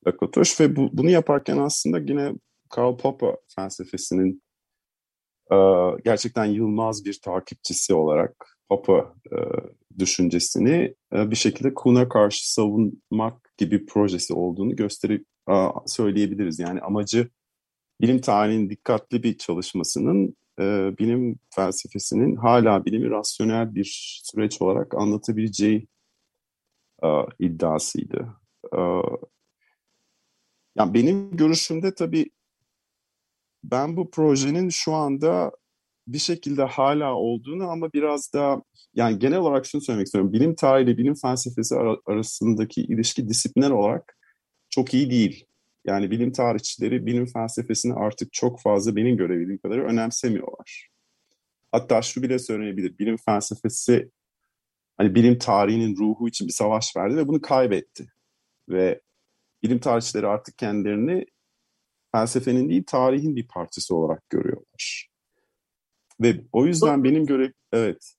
Lakatoş 0.08 0.60
ve 0.60 0.75
bu, 0.75 0.89
bunu 0.94 1.10
yaparken 1.10 1.58
aslında 1.58 2.00
yine 2.00 2.34
Karl 2.70 2.98
Popper 2.98 3.36
felsefesinin 3.56 4.44
e, 5.51 5.56
gerçekten 6.06 6.46
yılmaz 6.46 7.06
bir 7.06 7.20
takipçisi 7.24 7.94
olarak 7.94 8.60
Popper 8.70 9.00
e, 9.32 9.38
düşüncesini 10.00 10.96
e, 11.13 11.32
bir 11.32 11.36
şekilde 11.36 11.74
Kuhn'a 11.74 12.10
karşı 12.10 12.53
savunmak 12.53 13.51
gibi 13.58 13.86
projesi 13.86 14.34
olduğunu 14.34 14.75
gösterip 14.75 15.25
e, 15.50 15.53
söyleyebiliriz. 15.86 16.60
Yani 16.60 16.82
amacı 16.82 17.29
bilim 18.01 18.22
tarihinin 18.22 18.70
dikkatli 18.70 19.24
bir 19.24 19.38
çalışmasının 19.38 20.36
e, 20.60 20.98
bilim 21.00 21.40
felsefesinin 21.56 22.36
hala 22.36 22.86
bilimi 22.86 23.10
rasyonel 23.10 23.76
bir 23.76 24.20
süreç 24.24 24.62
olarak 24.62 24.96
anlatabileceği 24.96 25.88
e, 27.04 27.08
iddiasıydı. 27.40 28.28
E, 28.74 28.80
yani 30.76 30.94
benim 30.94 31.38
görüşümde 31.38 31.94
tabii 31.94 32.30
ben 33.64 33.98
bu 33.98 34.12
projenin 34.12 34.70
şu 34.70 34.94
anda 34.94 35.52
bir 36.08 36.18
şekilde 36.18 36.64
hala 36.64 37.14
olduğunu 37.14 37.70
ama 37.70 37.94
biraz 37.94 38.34
da 38.34 38.62
yani 38.96 39.20
genel 39.20 39.38
olarak 39.38 39.66
şunu 39.66 39.82
söylemek 39.82 40.06
istiyorum. 40.06 40.34
Bilim 40.34 40.56
tarihi 40.56 40.98
bilim 40.98 41.16
felsefesi 41.16 41.76
arasındaki 42.06 42.82
ilişki 42.82 43.30
disipliner 43.30 43.70
olarak 43.72 44.18
çok 44.70 44.94
iyi 44.94 45.10
değil. 45.10 45.46
Yani 45.86 46.12
bilim 46.12 46.32
tarihçileri 46.32 47.06
bilim 47.06 47.26
felsefesini 47.26 47.94
artık 47.94 48.34
çok 48.34 48.62
fazla 48.62 48.96
benim 48.96 49.18
görebildiğim 49.18 49.58
kadar 49.58 49.78
önemsemiyorlar. 49.78 50.90
Hatta 51.72 52.02
şu 52.02 52.24
bile 52.24 52.40
söylenebilir. 52.40 52.98
Bilim 52.98 53.18
felsefesi 53.18 54.12
hani 54.98 55.16
bilim 55.16 55.38
tarihinin 55.38 55.98
ruhu 55.98 56.28
için 56.28 56.48
bir 56.48 56.54
savaş 56.54 56.98
verdi 56.98 57.18
ve 57.18 57.28
bunu 57.28 57.42
kaybetti. 57.42 58.08
Ve 58.70 59.02
bilim 59.64 59.80
tarihçileri 59.80 60.28
artık 60.28 60.58
kendilerini 60.58 61.26
felsefenin 62.12 62.70
değil 62.70 62.84
tarihin 62.88 63.36
bir 63.36 63.48
parçası 63.48 63.96
olarak 63.96 64.30
görüyorlar. 64.30 65.10
Ve 66.22 66.42
o 66.52 66.66
yüzden 66.66 67.04
benim 67.04 67.26
göre 67.26 67.54
evet 67.72 68.17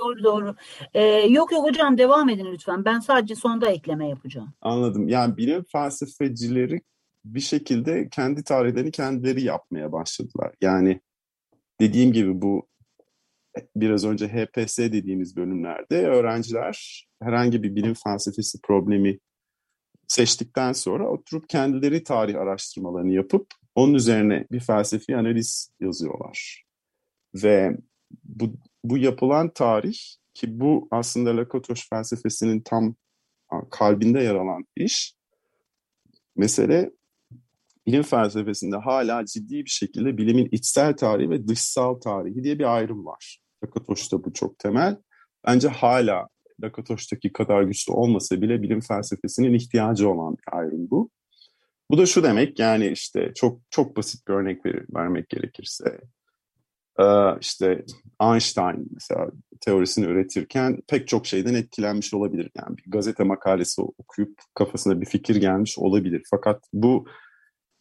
Doğru 0.00 0.24
doğru. 0.24 0.54
Ee, 0.94 1.04
yok 1.28 1.52
yok 1.52 1.64
hocam 1.64 1.98
devam 1.98 2.28
edin 2.28 2.46
lütfen. 2.52 2.84
Ben 2.84 3.00
sadece 3.00 3.34
sonda 3.34 3.70
ekleme 3.70 4.08
yapacağım. 4.08 4.52
Anladım. 4.60 5.08
Yani 5.08 5.36
bilim 5.36 5.64
felsefecileri 5.72 6.80
bir 7.24 7.40
şekilde 7.40 8.08
kendi 8.08 8.44
tarihlerini 8.44 8.90
kendileri 8.90 9.42
yapmaya 9.42 9.92
başladılar. 9.92 10.54
Yani 10.60 11.00
dediğim 11.80 12.12
gibi 12.12 12.42
bu 12.42 12.68
biraz 13.76 14.04
önce 14.04 14.28
HPS 14.28 14.78
dediğimiz 14.78 15.36
bölümlerde 15.36 16.06
öğrenciler 16.06 17.06
herhangi 17.22 17.62
bir 17.62 17.76
bilim 17.76 17.94
felsefesi 17.94 18.60
problemi 18.62 19.18
seçtikten 20.08 20.72
sonra 20.72 21.08
oturup 21.08 21.48
kendileri 21.48 22.04
tarih 22.04 22.40
araştırmalarını 22.40 23.12
yapıp 23.12 23.46
onun 23.74 23.94
üzerine 23.94 24.46
bir 24.52 24.60
felsefi 24.60 25.16
analiz 25.16 25.70
yazıyorlar. 25.80 26.64
Ve 27.34 27.76
bu, 28.24 28.52
bu 28.90 28.98
yapılan 28.98 29.52
tarih 29.52 29.98
ki 30.34 30.60
bu 30.60 30.88
aslında 30.90 31.36
Lakatoş 31.36 31.88
felsefesinin 31.88 32.60
tam 32.60 32.94
kalbinde 33.70 34.20
yer 34.20 34.34
alan 34.34 34.64
iş. 34.76 35.14
Mesele 36.36 36.90
bilim 37.86 38.02
felsefesinde 38.02 38.76
hala 38.76 39.24
ciddi 39.26 39.64
bir 39.64 39.70
şekilde 39.70 40.18
bilimin 40.18 40.48
içsel 40.52 40.96
tarihi 40.96 41.30
ve 41.30 41.48
dışsal 41.48 41.94
tarihi 41.94 42.44
diye 42.44 42.58
bir 42.58 42.74
ayrım 42.76 43.06
var. 43.06 43.38
Lakatoş'ta 43.64 44.24
bu 44.24 44.32
çok 44.32 44.58
temel. 44.58 44.96
Bence 45.46 45.68
hala 45.68 46.28
Lakatoş'taki 46.62 47.32
kadar 47.32 47.62
güçlü 47.62 47.92
olmasa 47.92 48.42
bile 48.42 48.62
bilim 48.62 48.80
felsefesinin 48.80 49.54
ihtiyacı 49.54 50.08
olan 50.10 50.36
bir 50.36 50.58
ayrım 50.58 50.90
bu. 50.90 51.10
Bu 51.90 51.98
da 51.98 52.06
şu 52.06 52.22
demek 52.22 52.58
yani 52.58 52.86
işte 52.88 53.32
çok 53.34 53.60
çok 53.70 53.96
basit 53.96 54.28
bir 54.28 54.32
örnek 54.32 54.66
ver, 54.66 54.84
vermek 54.94 55.28
gerekirse 55.28 56.00
işte 57.40 57.84
Einstein 58.22 58.88
mesela 58.90 59.30
teorisini 59.60 60.06
üretirken 60.06 60.78
pek 60.88 61.08
çok 61.08 61.26
şeyden 61.26 61.54
etkilenmiş 61.54 62.14
olabilir. 62.14 62.50
Yani 62.56 62.76
bir 62.76 62.90
gazete 62.90 63.24
makalesi 63.24 63.82
okuyup 63.82 64.38
kafasına 64.54 65.00
bir 65.00 65.06
fikir 65.06 65.36
gelmiş 65.36 65.78
olabilir. 65.78 66.22
Fakat 66.30 66.64
bu 66.72 67.06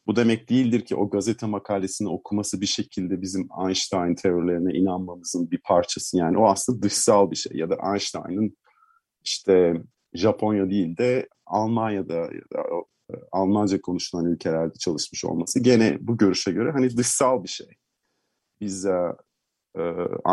bu 0.08 0.16
demek 0.16 0.50
değildir 0.50 0.82
ki 0.82 0.96
o 0.96 1.10
gazete 1.10 1.46
makalesini 1.46 2.10
okuması 2.10 2.62
bir 2.62 2.66
şekilde 2.66 3.22
bizim 3.22 3.48
Einstein 3.68 4.16
teorilerine 4.16 4.74
inanmamızın 4.74 5.52
bir 5.52 5.60
parçası. 5.64 6.18
Yani 6.18 6.38
o 6.38 6.48
aslında 6.48 6.82
dışsal 6.82 7.32
bir 7.32 7.36
şey. 7.36 7.58
Ya 7.58 7.70
da 7.70 7.78
Einstein'ın 7.92 8.58
işte 9.24 9.74
Japonya 10.14 10.70
değil 10.70 10.98
de 10.98 11.28
Almanya'da 11.46 12.14
ya 12.14 12.44
da 12.54 12.62
e, 13.12 13.14
Almanca 13.32 13.82
konuşulan 13.82 14.26
ülkelerde 14.26 14.74
çalışmış 14.80 15.26
olması 15.26 15.60
gene 15.60 15.98
bu 16.02 16.18
görüşe 16.18 16.52
göre 16.52 16.72
hani 16.72 16.98
dışsal 16.98 17.44
bir 17.44 17.50
şey. 17.50 17.68
Biz 18.62 18.86
e, 18.86 19.16
e, 19.78 19.82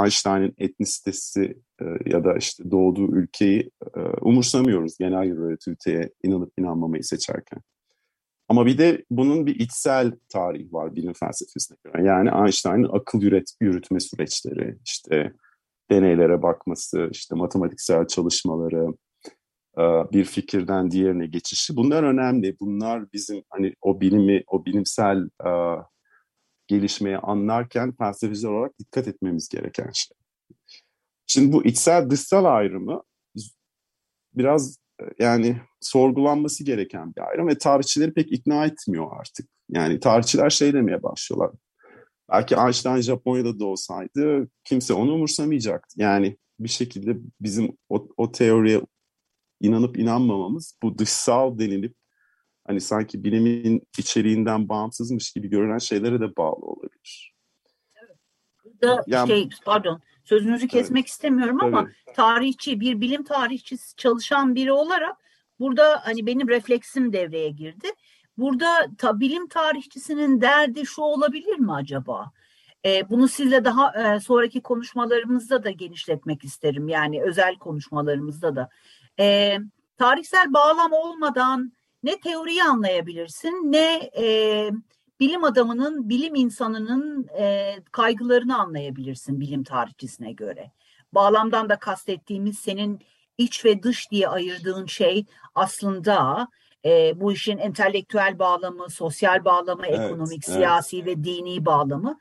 Einstein'ın 0.05 0.55
etnisitesi 0.59 1.59
e, 1.81 1.85
ya 2.07 2.25
da 2.25 2.37
işte 2.37 2.71
doğduğu 2.71 3.17
ülkeyi 3.17 3.71
e, 3.97 4.01
umursamıyoruz 4.01 4.99
genel 4.99 5.37
relativiteye 5.37 6.11
inanıp 6.23 6.53
inanmamayı 6.59 7.05
seçerken. 7.05 7.61
Ama 8.49 8.67
bir 8.67 8.79
de 8.79 9.05
bunun 9.11 9.47
bir 9.47 9.61
içsel 9.61 10.13
tarihi 10.29 10.73
var 10.73 10.97
bilim 10.97 11.13
felsefesine 11.13 11.77
göre. 11.85 12.07
Yani 12.07 12.31
Einstein'ın 12.45 12.89
akıl 12.93 13.23
yürüt, 13.23 13.51
yürütme 13.61 14.01
süreçleri, 14.01 14.79
işte 14.85 15.33
deneylere 15.91 16.43
bakması, 16.43 17.09
işte 17.13 17.35
matematiksel 17.35 18.07
çalışmaları, 18.07 18.95
e, 19.79 19.83
bir 20.13 20.25
fikirden 20.25 20.91
diğerine 20.91 21.27
geçişi. 21.27 21.77
Bunlar 21.77 22.03
önemli. 22.03 22.57
Bunlar 22.61 23.13
bizim 23.13 23.43
hani 23.51 23.75
o 23.83 24.01
bilimi, 24.01 24.43
o 24.47 24.65
bilimsel 24.65 25.29
e, 26.73 26.77
gelişmeyi 26.77 27.19
anlarken 27.19 27.93
felsefeciler 27.93 28.51
olarak 28.51 28.79
dikkat 28.79 29.09
etmemiz 29.09 29.49
gereken 29.49 29.91
şey. 29.95 30.17
Şimdi 31.27 31.53
bu 31.53 31.65
içsel 31.65 32.11
dışsal 32.11 32.45
ayrımı 32.45 33.03
biraz 34.35 34.79
e, 35.01 35.05
yani 35.19 35.61
sorgulanması 35.81 36.65
gereken 36.65 37.15
bir 37.17 37.29
ayrım 37.29 37.49
ve 37.49 37.59
tarihçileri 37.59 38.15
pek 38.15 38.33
ikna 38.33 38.67
etmiyor 38.67 39.21
artık. 39.21 39.49
Yani 39.71 40.01
tarihçiler 40.01 40.51
şey 40.51 40.73
demeye 40.73 41.03
başlıyorlar. 41.03 41.51
Belki 42.33 42.55
Einstein 42.55 43.01
Japonya'da 43.01 43.59
da 43.59 43.65
olsaydı 43.65 44.49
kimse 44.65 44.95
onu 44.95 45.13
umursamayacaktı. 45.13 46.03
Yani 46.03 46.37
bir 46.61 46.69
şekilde 46.69 47.17
bizim 47.41 47.77
o, 47.89 48.09
o 48.17 48.33
teoriye 48.33 48.81
inanıp 49.61 49.99
inanmamamız 49.99 50.79
bu 50.83 50.99
dışsal 50.99 51.59
denilip 51.59 51.95
hani 52.67 52.81
sanki 52.81 53.25
bilimin 53.25 53.83
içeriğinden 53.99 54.69
bağımsızmış 54.69 55.33
gibi 55.33 55.49
görünen 55.49 55.79
şeylere 55.79 56.21
de 56.21 56.37
bağlı 56.37 56.67
olabilir. 56.67 57.33
Burada 58.65 59.05
yani, 59.07 59.29
şey 59.29 59.49
pardon 59.65 60.01
sözünüzü 60.25 60.69
kesmek 60.69 61.05
evet. 61.05 61.09
istemiyorum 61.09 61.59
ama 61.63 61.85
Tabii. 61.85 62.15
tarihçi 62.17 62.81
bir 62.81 63.01
bilim 63.01 63.25
tarihçisi 63.25 63.97
çalışan 63.97 64.55
biri 64.55 64.73
olarak 64.73 65.17
burada 65.61 66.01
hani 66.05 66.27
benim 66.27 66.49
refleksim 66.49 67.13
devreye 67.13 67.51
girdi. 67.51 67.89
Burada 68.39 68.87
ta, 68.99 69.21
bilim 69.21 69.49
tarihçisinin 69.49 70.41
derdi 70.41 70.87
şu 70.87 71.03
olabilir 71.03 71.59
mi 71.59 71.73
acaba? 71.73 72.33
E, 72.85 73.11
bunu 73.11 73.29
sizle 73.29 73.65
daha 73.65 74.15
e, 74.15 74.21
sonraki 74.21 74.61
konuşmalarımızda 74.61 75.65
da 75.65 75.71
genişletmek 75.71 76.45
isterim. 76.45 76.89
Yani 76.89 77.23
özel 77.23 77.57
konuşmalarımızda 77.57 78.57
da. 78.57 78.69
E, 79.19 79.59
tarihsel 79.97 80.53
bağlam 80.53 80.93
olmadan 80.93 81.73
ne 82.03 82.21
teoriyi 82.21 82.63
anlayabilirsin 82.65 83.73
ne 83.73 84.11
e, 84.17 84.71
bilim 85.21 85.45
adamının, 85.45 86.09
bilim 86.09 86.35
insanının 86.35 87.29
e, 87.39 87.77
kaygılarını 87.93 88.59
anlayabilirsin 88.59 89.41
bilim 89.41 89.65
tarihçisine 89.65 90.33
göre. 90.33 90.73
Bağlamdan 91.13 91.69
da 91.69 91.79
kastettiğimiz 91.79 92.59
senin 92.59 93.01
iç 93.39 93.65
ve 93.65 93.83
dış 93.83 94.11
diye 94.11 94.29
ayırdığın 94.29 94.87
şey 94.87 95.25
aslında 95.55 96.49
e, 96.85 97.21
bu 97.21 97.33
işin 97.33 97.59
entelektüel 97.59 98.39
bağlamı, 98.39 98.91
sosyal 98.91 99.45
bağlamı, 99.45 99.87
evet, 99.87 100.01
ekonomik, 100.01 100.45
evet. 100.49 100.57
siyasi 100.57 101.07
ve 101.07 101.25
dini 101.25 101.67
bağlamı. 101.67 102.19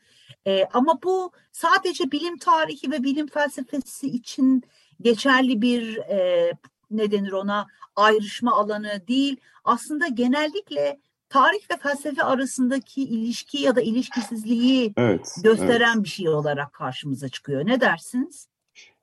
E, 0.47 0.65
ama 0.73 0.99
bu 1.03 1.31
sadece 1.51 2.11
bilim 2.11 2.37
tarihi 2.37 2.91
ve 2.91 3.03
bilim 3.03 3.27
felsefesi 3.27 4.07
için 4.07 4.63
geçerli 5.01 5.61
bir 5.61 5.97
e, 5.97 6.51
ne 6.91 7.11
denir 7.11 7.31
ona 7.31 7.67
ayrışma 7.95 8.53
alanı 8.55 9.07
değil. 9.07 9.37
Aslında 9.63 10.07
genellikle 10.07 10.99
tarih 11.29 11.71
ve 11.71 11.77
felsefe 11.77 12.23
arasındaki 12.23 13.03
ilişki 13.03 13.57
ya 13.57 13.75
da 13.75 13.81
ilişkisizliği 13.81 14.93
evet, 14.97 15.35
gösteren 15.43 15.93
evet. 15.95 16.03
bir 16.03 16.09
şey 16.09 16.29
olarak 16.29 16.73
karşımıza 16.73 17.29
çıkıyor. 17.29 17.65
Ne 17.65 17.81
dersiniz? 17.81 18.47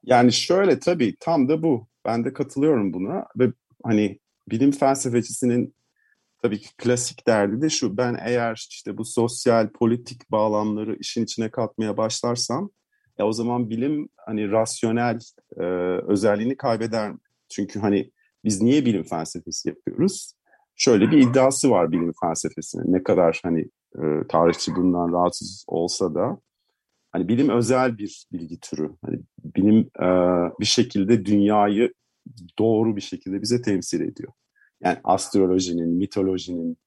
Yani 0.04 0.32
şöyle 0.32 0.78
tabii 0.78 1.16
tam 1.20 1.48
da 1.48 1.62
bu. 1.62 1.86
Ben 2.04 2.24
de 2.24 2.32
katılıyorum 2.32 2.92
buna 2.92 3.24
ve 3.36 3.52
hani 3.84 4.18
bilim 4.48 4.70
felsefecisinin 4.70 5.74
tabii 6.42 6.60
ki 6.60 6.68
klasik 6.76 7.26
derdi 7.26 7.62
de 7.62 7.70
şu. 7.70 7.96
Ben 7.96 8.16
eğer 8.24 8.66
işte 8.70 8.98
bu 8.98 9.04
sosyal 9.04 9.68
politik 9.68 10.30
bağlamları 10.30 10.96
işin 10.96 11.24
içine 11.24 11.50
katmaya 11.50 11.96
başlarsam 11.96 12.70
ya 13.18 13.26
o 13.26 13.32
zaman 13.32 13.70
bilim 13.70 14.08
hani 14.16 14.50
rasyonel 14.50 15.18
e, 15.56 15.62
özelliğini 16.08 16.56
kaybeder 16.56 17.10
mi? 17.10 17.18
Çünkü 17.48 17.80
hani 17.80 18.10
biz 18.44 18.62
niye 18.62 18.84
bilim 18.84 19.02
felsefesi 19.02 19.68
yapıyoruz? 19.68 20.32
Şöyle 20.76 21.10
bir 21.10 21.18
iddiası 21.18 21.70
var 21.70 21.92
bilim 21.92 22.12
felsefesinin. 22.20 22.92
Ne 22.92 23.02
kadar 23.02 23.40
hani 23.42 23.60
e, 23.96 24.02
tarihçi 24.28 24.76
bundan 24.76 25.12
rahatsız 25.12 25.64
olsa 25.68 26.14
da 26.14 26.40
hani 27.12 27.28
bilim 27.28 27.48
özel 27.48 27.98
bir 27.98 28.26
bilgi 28.32 28.60
türü. 28.60 28.90
Hani 29.04 29.20
bilim 29.44 29.90
e, 30.00 30.08
bir 30.60 30.66
şekilde 30.66 31.24
dünyayı 31.24 31.94
doğru 32.58 32.96
bir 32.96 33.00
şekilde 33.00 33.42
bize 33.42 33.62
temsil 33.62 34.00
ediyor. 34.00 34.32
Yani 34.80 34.98
astrolojinin, 35.04 35.88
mitolojinin, 35.88 36.78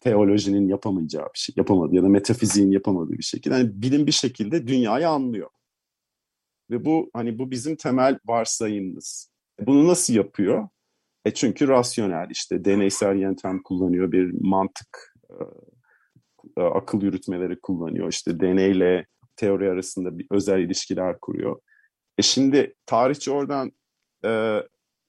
teolojinin 0.00 0.68
yapamayacağı 0.68 1.24
bir 1.24 1.38
şey, 1.38 1.54
yapamadı 1.56 1.94
ya 1.94 2.02
da 2.02 2.08
metafiziğin 2.08 2.70
yapamadığı 2.70 3.12
bir 3.12 3.22
şekilde. 3.22 3.54
Yani 3.54 3.82
bilim 3.82 4.06
bir 4.06 4.12
şekilde 4.12 4.66
dünyayı 4.66 5.08
anlıyor. 5.08 5.50
Ve 6.70 6.84
bu 6.84 7.10
hani 7.12 7.38
bu 7.38 7.50
bizim 7.50 7.76
temel 7.76 8.18
varsayımımız. 8.26 9.30
Bunu 9.60 9.88
nasıl 9.88 10.14
yapıyor? 10.14 10.68
E 11.24 11.34
çünkü 11.34 11.68
rasyonel 11.68 12.26
işte 12.30 12.64
deneysel 12.64 13.16
yöntem 13.16 13.62
kullanıyor, 13.62 14.12
bir 14.12 14.32
mantık 14.40 15.14
e, 15.30 15.34
e, 16.56 16.62
akıl 16.62 17.02
yürütmeleri 17.02 17.60
kullanıyor. 17.60 18.08
İşte 18.08 18.40
deneyle 18.40 19.06
teori 19.36 19.70
arasında 19.70 20.18
bir 20.18 20.26
özel 20.30 20.58
ilişkiler 20.58 21.20
kuruyor. 21.20 21.60
E 22.18 22.22
şimdi 22.22 22.74
tarihçi 22.86 23.30
oradan 23.30 23.72
e, 24.24 24.62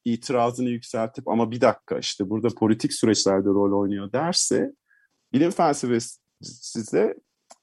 itirazını 0.06 0.70
yükseltip 0.70 1.28
ama 1.28 1.52
bir 1.52 1.62
dakika 1.62 2.00
işte 2.00 2.30
burada 2.30 2.48
politik 2.60 2.94
süreçlerde 2.94 3.50
rol 3.50 3.82
oynuyor 3.82 4.12
derse 4.12 4.72
bilim 5.34 5.52
felsefesi 5.52 6.20
size 6.42 7.16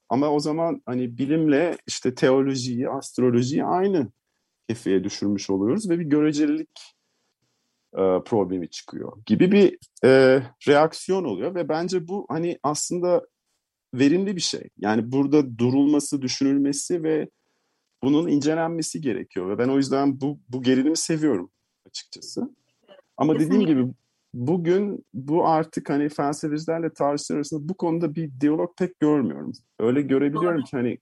ama 0.09 0.29
o 0.29 0.39
zaman 0.39 0.81
hani 0.85 1.17
bilimle 1.17 1.77
işte 1.87 2.15
teolojiyi, 2.15 2.89
astrolojiyi 2.89 3.63
aynı 3.63 4.11
kefeye 4.69 5.03
düşürmüş 5.03 5.49
oluyoruz 5.49 5.89
ve 5.89 5.99
bir 5.99 6.05
görecelilik 6.05 6.95
e, 7.93 8.01
problemi 8.25 8.69
çıkıyor 8.69 9.17
gibi 9.25 9.51
bir 9.51 9.77
e, 10.03 10.41
reaksiyon 10.67 11.23
oluyor 11.23 11.55
ve 11.55 11.69
bence 11.69 12.07
bu 12.07 12.25
hani 12.29 12.59
aslında 12.63 13.27
verimli 13.93 14.35
bir 14.35 14.41
şey. 14.41 14.69
Yani 14.77 15.11
burada 15.11 15.57
durulması, 15.57 16.21
düşünülmesi 16.21 17.03
ve 17.03 17.29
bunun 18.03 18.27
incelenmesi 18.27 19.01
gerekiyor 19.01 19.49
ve 19.49 19.57
ben 19.57 19.69
o 19.69 19.77
yüzden 19.77 20.21
bu 20.21 20.39
bu 20.49 20.63
gerilimi 20.63 20.97
seviyorum 20.97 21.51
açıkçası. 21.85 22.55
Ama 23.17 23.33
Kesinlikle. 23.33 23.57
dediğim 23.57 23.67
gibi 23.67 23.93
bugün 24.33 25.05
bu 25.13 25.47
artık 25.47 25.89
hani 25.89 26.09
felsefecilerle 26.09 26.93
tarihçiler 26.93 27.37
arasında 27.37 27.69
bu 27.69 27.73
konuda 27.73 28.15
bir 28.15 28.31
diyalog 28.41 28.77
pek 28.77 28.99
görmüyorum. 28.99 29.51
Öyle 29.79 30.01
görebiliyorum 30.01 30.63
ki 30.63 30.77
hani 30.77 30.97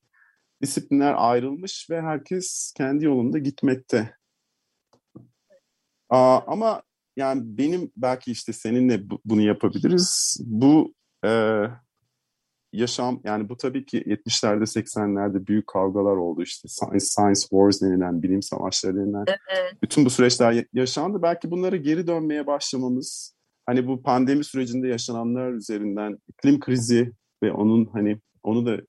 disiplinler 0.66 1.14
ayrılmış 1.18 1.88
ve 1.90 2.02
herkes 2.02 2.74
kendi 2.78 3.06
yolunda 3.06 3.38
gitmekte. 3.38 4.16
Aa, 6.10 6.40
ama 6.48 6.84
yani 7.16 7.42
benim 7.58 7.92
belki 7.98 8.32
işte 8.32 8.54
seninle 8.54 9.10
bu, 9.10 9.20
bunu 9.26 9.42
yapabiliriz. 9.42 10.38
Bu 10.46 10.94
e, 11.26 11.62
yaşam 12.74 13.22
yani 13.24 13.50
bu 13.50 13.58
tabii 13.58 13.86
ki 13.86 14.02
70'lerde 14.02 14.64
80'lerde 14.64 15.48
büyük 15.48 15.68
kavgalar 15.68 16.16
oldu 16.16 16.44
işte 16.44 16.68
science, 16.68 17.06
science 17.06 17.40
wars 17.40 17.82
denilen 17.82 18.24
bilim 18.24 18.42
savaşları 18.42 18.96
denilen 18.96 19.26
evet. 19.28 19.82
bütün 19.82 20.06
bu 20.06 20.10
süreçler 20.10 20.66
yaşandı. 20.74 21.22
Belki 21.22 21.52
bunlara 21.52 21.76
geri 21.76 22.08
dönmeye 22.08 22.48
başlamamız 22.48 23.36
hani 23.66 23.88
bu 23.88 24.04
pandemi 24.04 24.44
sürecinde 24.44 24.88
yaşananlar 24.88 25.52
üzerinden 25.52 26.18
iklim 26.28 26.60
krizi 26.60 27.12
ve 27.44 27.52
onun 27.52 27.86
hani 27.86 28.20
onu 28.44 28.66
da 28.66 28.82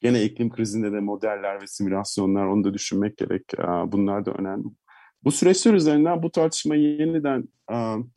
gene 0.00 0.24
iklim 0.24 0.50
krizinde 0.50 0.92
de 0.92 1.00
modeller 1.00 1.62
ve 1.62 1.66
simülasyonlar 1.66 2.46
onu 2.46 2.64
da 2.64 2.74
düşünmek 2.74 3.16
gerek. 3.16 3.52
Bunlar 3.92 4.26
da 4.26 4.32
önemli. 4.32 4.64
Bu 5.24 5.32
süreçler 5.32 5.74
üzerinden 5.74 6.22
bu 6.22 6.30
tartışmayı 6.30 6.82
yeniden 6.82 7.48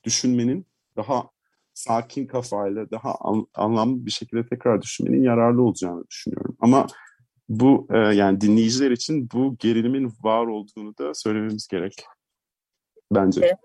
düşünmenin 0.04 0.66
daha 0.96 1.30
sakin 1.74 2.28
kafayla 2.28 2.92
daha 2.92 3.16
an, 3.16 3.48
anlamlı 3.54 4.06
bir 4.06 4.12
şekilde 4.12 4.48
tekrar 4.48 4.82
düşünmenin 4.82 5.24
yararlı 5.24 5.62
olacağını 5.64 6.08
düşünüyorum. 6.08 6.58
Ama 6.60 6.88
bu 7.50 7.88
e, 7.94 7.98
yani 7.98 8.42
dinleyiciler 8.42 8.92
için 8.92 9.30
bu 9.34 9.56
gerilimin 9.60 10.14
var 10.24 10.46
olduğunu 10.48 10.98
da 10.98 11.14
söylememiz 11.14 11.68
gerek 11.68 12.06
bence. 13.12 13.58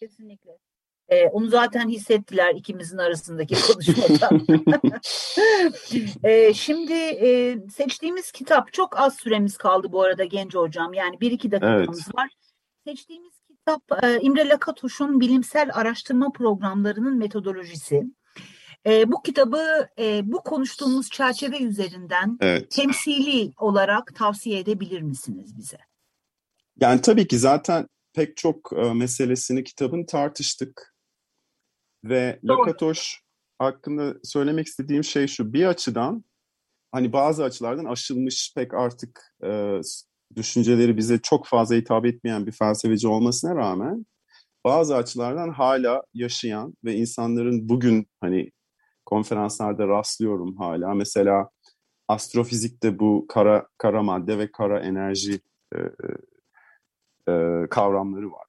Kesinlikle. 0.00 0.58
Ee, 1.08 1.28
onu 1.28 1.48
zaten 1.48 1.88
hissettiler 1.88 2.54
ikimizin 2.54 2.98
arasındaki 2.98 3.54
konuşmada. 3.72 4.30
ee, 6.24 6.54
şimdi 6.54 6.92
e, 6.92 7.58
seçtiğimiz 7.70 8.32
kitap 8.32 8.72
çok 8.72 9.00
az 9.00 9.16
süremiz 9.16 9.56
kaldı 9.56 9.92
bu 9.92 10.02
arada 10.02 10.24
Genç 10.24 10.54
Hocam. 10.54 10.94
Yani 10.94 11.20
bir 11.20 11.30
iki 11.30 11.50
dakikamız 11.50 12.02
evet. 12.06 12.14
var. 12.14 12.30
Seçtiğimiz 12.84 13.32
kitap 13.48 14.04
e, 14.04 14.20
İmre 14.20 14.48
Lakatoş'un 14.48 15.20
bilimsel 15.20 15.70
araştırma 15.72 16.32
programlarının 16.32 17.18
metodolojisi. 17.18 18.02
E, 18.86 19.12
bu 19.12 19.22
kitabı 19.22 19.88
e, 19.98 20.20
bu 20.24 20.42
konuştuğumuz 20.42 21.10
çerçeve 21.10 21.58
üzerinden 21.58 22.38
evet. 22.40 22.70
temsili 22.70 23.52
olarak 23.58 24.14
tavsiye 24.14 24.58
edebilir 24.58 25.02
misiniz 25.02 25.56
bize? 25.58 25.78
Yani 26.80 27.00
tabii 27.00 27.26
ki 27.26 27.38
zaten 27.38 27.88
pek 28.12 28.36
çok 28.36 28.72
e, 28.76 28.92
meselesini 28.92 29.64
kitabın 29.64 30.04
tartıştık 30.04 30.95
ve 32.08 32.40
Doğru. 32.48 32.58
Lakatoş 32.58 33.20
hakkında 33.58 34.14
söylemek 34.22 34.66
istediğim 34.66 35.04
şey 35.04 35.26
şu 35.26 35.52
bir 35.52 35.66
açıdan 35.66 36.24
hani 36.92 37.12
bazı 37.12 37.44
açılardan 37.44 37.84
aşılmış 37.84 38.52
pek 38.56 38.74
artık 38.74 39.34
e, 39.44 39.80
düşünceleri 40.36 40.96
bize 40.96 41.18
çok 41.18 41.46
fazla 41.46 41.74
hitap 41.74 42.06
etmeyen 42.06 42.46
bir 42.46 42.52
felsefeci 42.52 43.08
olmasına 43.08 43.56
rağmen 43.56 44.06
bazı 44.64 44.96
açılardan 44.96 45.50
hala 45.50 46.02
yaşayan 46.14 46.74
ve 46.84 46.94
insanların 46.94 47.68
bugün 47.68 48.06
hani 48.20 48.50
konferanslarda 49.04 49.88
rastlıyorum 49.88 50.56
hala. 50.56 50.94
Mesela 50.94 51.50
astrofizikte 52.08 52.98
bu 52.98 53.26
kara 53.28 53.66
kara 53.78 54.02
madde 54.02 54.38
ve 54.38 54.52
kara 54.52 54.80
enerji 54.80 55.40
e, 55.74 55.78
e, 57.32 57.66
kavramları 57.70 58.32
var. 58.32 58.45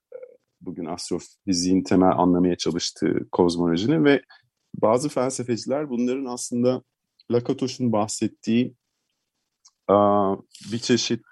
Bugün 0.68 0.86
astrofiziğin 0.86 1.84
temel 1.84 2.12
anlamaya 2.18 2.58
çalıştığı 2.58 3.28
kozmolojinin 3.32 4.06
ve 4.06 4.22
bazı 4.82 5.10
felsefeciler 5.10 5.90
bunların 5.90 6.26
aslında 6.26 6.84
Lakatos'un 7.32 7.92
bahsettiği 7.92 8.76
bir 10.72 10.78
çeşit 10.78 11.24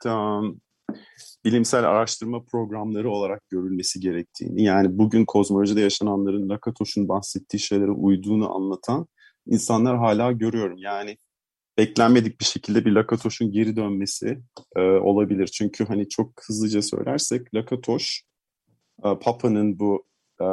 bilimsel 1.45 1.89
araştırma 1.89 2.43
programları 2.43 3.11
olarak 3.11 3.49
görülmesi 3.49 3.99
gerektiğini, 3.99 4.63
yani 4.63 4.97
bugün 4.97 5.25
kozmolojide 5.25 5.81
yaşananların 5.81 6.49
Lakatos'un 6.49 7.07
bahsettiği 7.07 7.59
şeylere 7.59 7.91
uyduğunu 7.91 8.55
anlatan 8.55 9.07
insanlar 9.45 9.97
hala 9.97 10.31
görüyorum. 10.31 10.77
Yani 10.77 11.17
beklenmedik 11.77 12.39
bir 12.39 12.45
şekilde 12.45 12.85
bir 12.85 12.91
Lakatoş'un 12.91 13.51
geri 13.51 13.75
dönmesi 13.75 14.41
e, 14.75 14.81
olabilir. 14.81 15.47
Çünkü 15.47 15.85
hani 15.85 16.09
çok 16.09 16.31
hızlıca 16.47 16.81
söylersek 16.81 17.55
Lakatoş, 17.55 18.23
Papa'nın 19.01 19.79
bu 19.79 20.05
e, 20.41 20.45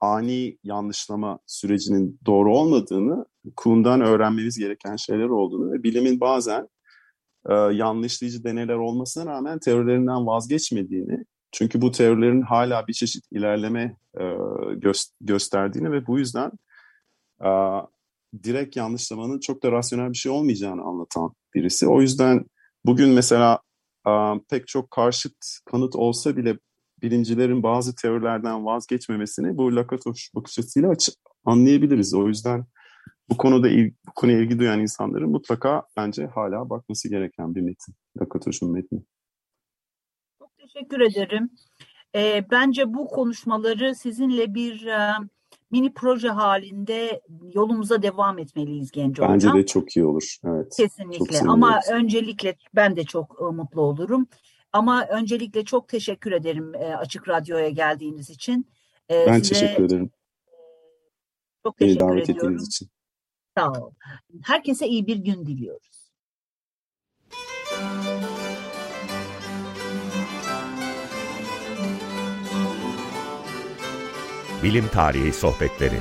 ani 0.00 0.58
yanlışlama 0.64 1.38
sürecinin 1.46 2.20
doğru 2.26 2.56
olmadığını, 2.56 3.26
Kuhn'dan 3.56 4.00
öğrenmemiz 4.00 4.58
gereken 4.58 4.96
şeyler 4.96 5.28
olduğunu 5.28 5.72
ve 5.72 5.82
bilimin 5.82 6.20
bazen 6.20 6.68
e, 7.50 7.54
yanlışlayıcı 7.54 8.44
deneyler 8.44 8.74
olmasına 8.74 9.32
rağmen 9.32 9.58
teorilerinden 9.58 10.26
vazgeçmediğini, 10.26 11.24
çünkü 11.52 11.82
bu 11.82 11.90
teorilerin 11.90 12.42
hala 12.42 12.86
bir 12.86 12.92
çeşit 12.92 13.24
ilerleme 13.30 13.96
e, 14.14 14.22
gö- 14.74 15.12
gösterdiğini 15.20 15.92
ve 15.92 16.06
bu 16.06 16.18
yüzden 16.18 16.50
e, 17.44 17.50
direkt 18.42 18.76
yanlışlamanın 18.76 19.40
çok 19.40 19.62
da 19.62 19.72
rasyonel 19.72 20.12
bir 20.12 20.18
şey 20.18 20.32
olmayacağını 20.32 20.82
anlatan 20.82 21.32
birisi. 21.54 21.88
O 21.88 22.00
yüzden 22.00 22.44
bugün 22.84 23.08
mesela 23.08 23.60
e, 24.08 24.12
pek 24.50 24.66
çok 24.66 24.90
karşıt 24.90 25.36
kanıt 25.70 25.96
olsa 25.96 26.36
bile 26.36 26.58
bilimcilerin 27.02 27.62
bazı 27.62 27.94
teorilerden 27.94 28.66
vazgeçmemesini 28.66 29.56
bu 29.56 29.76
Lakatoş 29.76 30.30
bakış 30.34 30.58
açısıyla 30.58 30.92
anlayabiliriz. 31.44 32.14
O 32.14 32.28
yüzden 32.28 32.64
bu 33.30 33.36
konuda 33.36 33.68
il, 33.68 33.92
bu 34.06 34.10
konuya 34.14 34.38
ilgi 34.38 34.58
duyan 34.58 34.80
insanların 34.80 35.30
mutlaka 35.30 35.82
bence 35.96 36.26
hala 36.26 36.70
bakması 36.70 37.08
gereken 37.08 37.54
bir 37.54 37.60
metin. 37.60 37.94
Lakatoş'un 38.20 38.72
metni. 38.72 39.02
Çok 40.38 40.58
teşekkür 40.58 41.00
ederim. 41.00 41.50
E, 42.14 42.44
bence 42.50 42.94
bu 42.94 43.06
konuşmaları 43.06 43.94
sizinle 43.94 44.54
bir 44.54 44.86
e, 44.86 45.12
mini 45.70 45.92
proje 45.94 46.28
halinde 46.28 47.20
yolumuza 47.54 48.02
devam 48.02 48.38
etmeliyiz 48.38 48.90
genç 48.90 49.20
Bence 49.20 49.48
hocam. 49.48 49.58
de 49.58 49.66
çok 49.66 49.96
iyi 49.96 50.04
olur. 50.04 50.36
Evet. 50.44 50.74
Kesinlikle. 50.76 51.38
Ama 51.48 51.80
öncelikle 51.92 52.56
ben 52.74 52.96
de 52.96 53.04
çok 53.04 53.36
e, 53.40 53.44
mutlu 53.44 53.80
olurum. 53.80 54.26
Ama 54.72 55.06
öncelikle 55.06 55.64
çok 55.64 55.88
teşekkür 55.88 56.32
ederim 56.32 56.74
e, 56.74 56.96
Açık 56.96 57.28
Radyo'ya 57.28 57.68
geldiğiniz 57.68 58.30
için. 58.30 58.66
E, 59.10 59.26
ben 59.26 59.38
size, 59.38 59.54
teşekkür 59.54 59.84
ederim. 59.84 60.10
Çok 61.62 61.76
teşekkür 61.76 62.00
davet 62.00 62.30
ediyorum. 62.30 62.52
ettiğiniz 62.52 62.68
için. 62.68 62.88
Sağ 63.58 63.72
ol. 63.72 63.92
Herkese 64.42 64.86
iyi 64.86 65.06
bir 65.06 65.16
gün 65.16 65.46
diliyoruz. 65.46 66.10
Bilim 74.62 74.88
Tarihi 74.88 75.32
Sohbetleri 75.32 76.00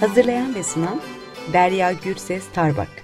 Hazırlayan 0.00 0.54
ve 0.54 0.62
sunan 0.62 1.00
Derya 1.52 1.92
Gürses 1.92 2.52
Tarbak 2.52 3.03